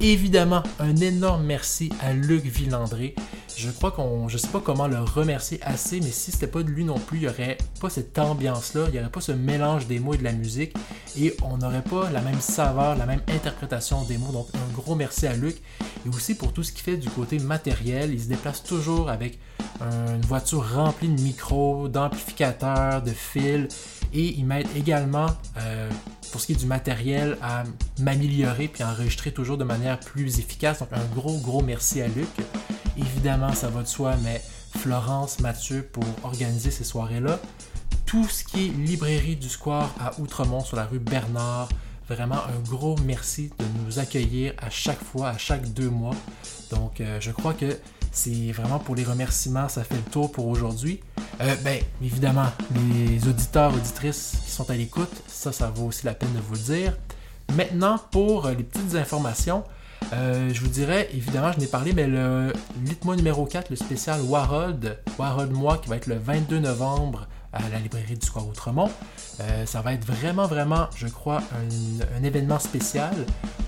[0.00, 3.14] Évidemment, un énorme merci à Luc Villandré.
[3.56, 6.68] Je crois qu'on, je sais pas comment le remercier assez, mais si c'était pas de
[6.68, 9.86] lui non plus, il n'y aurait pas cette ambiance-là, il n'y aurait pas ce mélange
[9.86, 10.74] des mots et de la musique,
[11.18, 14.30] et on n'aurait pas la même saveur, la même interprétation des mots.
[14.30, 15.56] Donc un gros merci à Luc,
[16.04, 18.12] et aussi pour tout ce qu'il fait du côté matériel.
[18.12, 19.38] Il se déplace toujours avec
[19.80, 23.68] une voiture remplie de micros, d'amplificateurs, de fils,
[24.12, 25.28] et il m'aide également
[25.58, 25.90] euh,
[26.30, 27.64] pour ce qui est du matériel à
[28.00, 30.80] m'améliorer puis enregistrer toujours de manière plus efficace.
[30.80, 32.28] Donc un gros gros merci à Luc.
[32.98, 34.42] Évidemment, ça va de soi, mais
[34.78, 37.38] Florence, Mathieu pour organiser ces soirées-là.
[38.06, 41.68] Tout ce qui est librairie du Square à Outremont sur la rue Bernard,
[42.08, 46.14] vraiment un gros merci de nous accueillir à chaque fois, à chaque deux mois.
[46.70, 47.78] Donc, euh, je crois que
[48.12, 51.00] c'est vraiment pour les remerciements, ça fait le tour pour aujourd'hui.
[51.40, 56.14] Euh, ben, évidemment, les auditeurs, auditrices qui sont à l'écoute, ça, ça vaut aussi la
[56.14, 56.96] peine de vous le dire.
[57.54, 59.64] Maintenant, pour les petites informations,
[60.12, 62.52] euh, je vous dirais, évidemment, je n'ai parlé, mais le
[62.84, 67.68] Lit-moi numéro 4, le spécial Warhold, Warhold Moi, qui va être le 22 novembre à
[67.70, 68.90] la librairie du Square Outremont.
[69.40, 71.42] Euh, ça va être vraiment, vraiment, je crois,
[72.16, 73.14] un, événement spécial.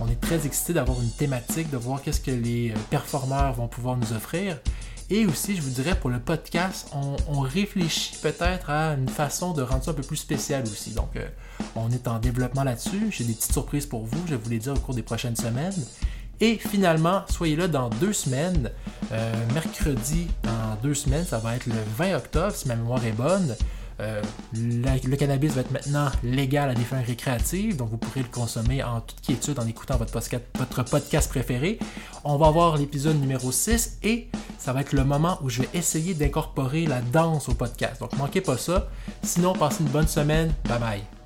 [0.01, 3.68] On est très excités d'avoir une thématique, de voir qu'est-ce que les euh, performeurs vont
[3.68, 4.59] pouvoir nous offrir.
[5.11, 9.62] Et aussi, je vous dirais, pour le podcast, on, réfléchit peut-être à une façon de
[9.62, 10.91] rendre ça un peu plus spécial aussi.
[10.91, 11.18] Donc,
[11.76, 13.07] on est en développement là-dessus.
[13.11, 15.35] J'ai des petites surprises pour vous, je vais vous les dire au cours des prochaines
[15.35, 15.72] semaines.
[16.41, 18.70] Et finalement, soyez là dans deux semaines.
[19.12, 23.12] Euh, mercredi, dans deux semaines, ça va être le 20 octobre, si ma mémoire est
[23.12, 23.57] bonne.
[24.01, 24.22] Euh,
[24.55, 28.82] le cannabis va être maintenant légal à des fins récréatives, donc vous pourrez le consommer
[28.82, 31.80] en toute quiétude en écoutant votre podcast, votre podcast préféré.
[32.22, 34.28] On va avoir l'épisode numéro 6 et
[34.59, 38.01] ça va être le moment où je vais essayer d'incorporer la danse au podcast.
[38.01, 38.89] Donc manquez pas ça.
[39.24, 40.55] Sinon, passez une bonne semaine.
[40.68, 41.18] Bye bye.